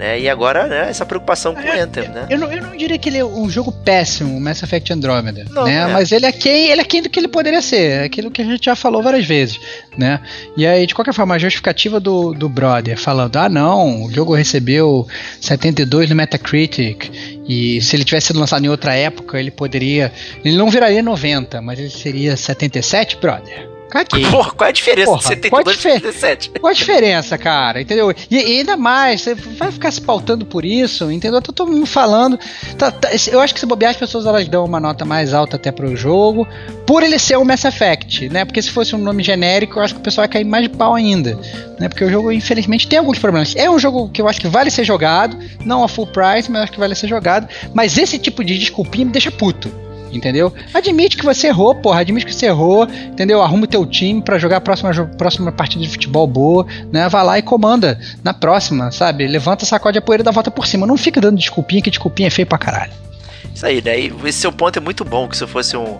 [0.00, 0.18] Né?
[0.18, 2.26] E agora, né, essa preocupação com o é, Anthem, né?
[2.30, 5.44] Eu não, eu não diria que ele é um jogo péssimo, o Mass Effect Andromeda,
[5.50, 5.74] não, né?
[5.74, 5.86] É.
[5.88, 8.40] Mas ele é quem ele é quem do que ele poderia ser, é aquilo que
[8.40, 9.60] a gente já falou várias vezes,
[9.98, 10.18] né?
[10.56, 14.34] E aí, de qualquer forma, a justificativa do, do brother falando, ah não, o jogo
[14.34, 15.06] recebeu
[15.38, 17.10] 72 no Metacritic
[17.46, 20.10] e se ele tivesse sido lançado em outra época, ele poderia,
[20.42, 23.68] ele não viraria 90, mas ele seria 77, brother.
[23.90, 24.24] Caguei.
[24.30, 26.50] Porra, qual é a diferença Porra, de 72 e 77?
[26.60, 27.80] Qual a diferença, cara?
[27.80, 28.14] Entendeu?
[28.30, 31.42] E, e, ainda mais, você vai ficar se pautando por isso, entendeu?
[31.42, 32.38] Tá todo mundo falando.
[32.78, 35.56] Tá, tá, eu acho que se bobear, as pessoas elas dão uma nota mais alta
[35.56, 36.46] até pro jogo,
[36.86, 38.44] por ele ser um Mass Effect, né?
[38.44, 40.70] Porque se fosse um nome genérico, eu acho que o pessoal ia cair mais de
[40.70, 41.36] pau ainda.
[41.80, 41.88] Né?
[41.88, 43.56] Porque o jogo, infelizmente, tem alguns problemas.
[43.56, 46.58] É um jogo que eu acho que vale ser jogado, não a full price, mas
[46.58, 47.48] eu acho que vale ser jogado.
[47.74, 50.52] Mas esse tipo de desculpinha me deixa puto entendeu?
[50.72, 53.42] Admite que você errou, porra, admite que você errou, entendeu?
[53.42, 57.08] Arruma o teu time para jogar a próxima, próxima partida de futebol boa, né?
[57.08, 59.26] Vai lá e comanda na próxima, sabe?
[59.26, 60.86] Levanta, sacode a poeira da volta por cima.
[60.86, 62.92] Não fica dando desculpinha, que desculpinha é feio pra caralho.
[63.54, 65.98] Isso aí, daí esse seu ponto é muito bom, que se fosse um,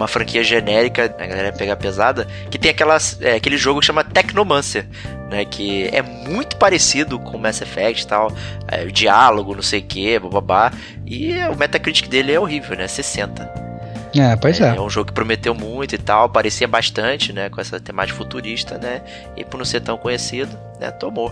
[0.00, 4.02] uma franquia genérica, a galera pegar pesada, que tem aquelas, é, aquele jogo que chama
[4.02, 4.86] Technomancer,
[5.30, 8.32] né, que é muito parecido com Mass Effect e tal,
[8.66, 10.72] é, o diálogo, não sei o que, bababá,
[11.04, 13.70] e o Metacritic dele é horrível, né, 60.
[14.16, 14.74] É, pois é.
[14.74, 18.78] É um jogo que prometeu muito e tal, parecia bastante, né, com essa temática futurista,
[18.78, 19.02] né,
[19.36, 21.30] e por não ser tão conhecido, né, tomou.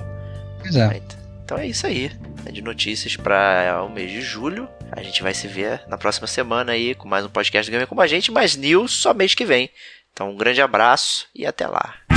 [0.60, 1.00] Pois é.
[1.48, 2.10] Então é isso aí,
[2.44, 4.68] né, de notícias para o mês de julho.
[4.92, 7.86] A gente vai se ver na próxima semana aí com mais um podcast do Gamer
[7.86, 9.70] Como a Gente, mas news só mês que vem.
[10.12, 12.07] Então um grande abraço e até lá.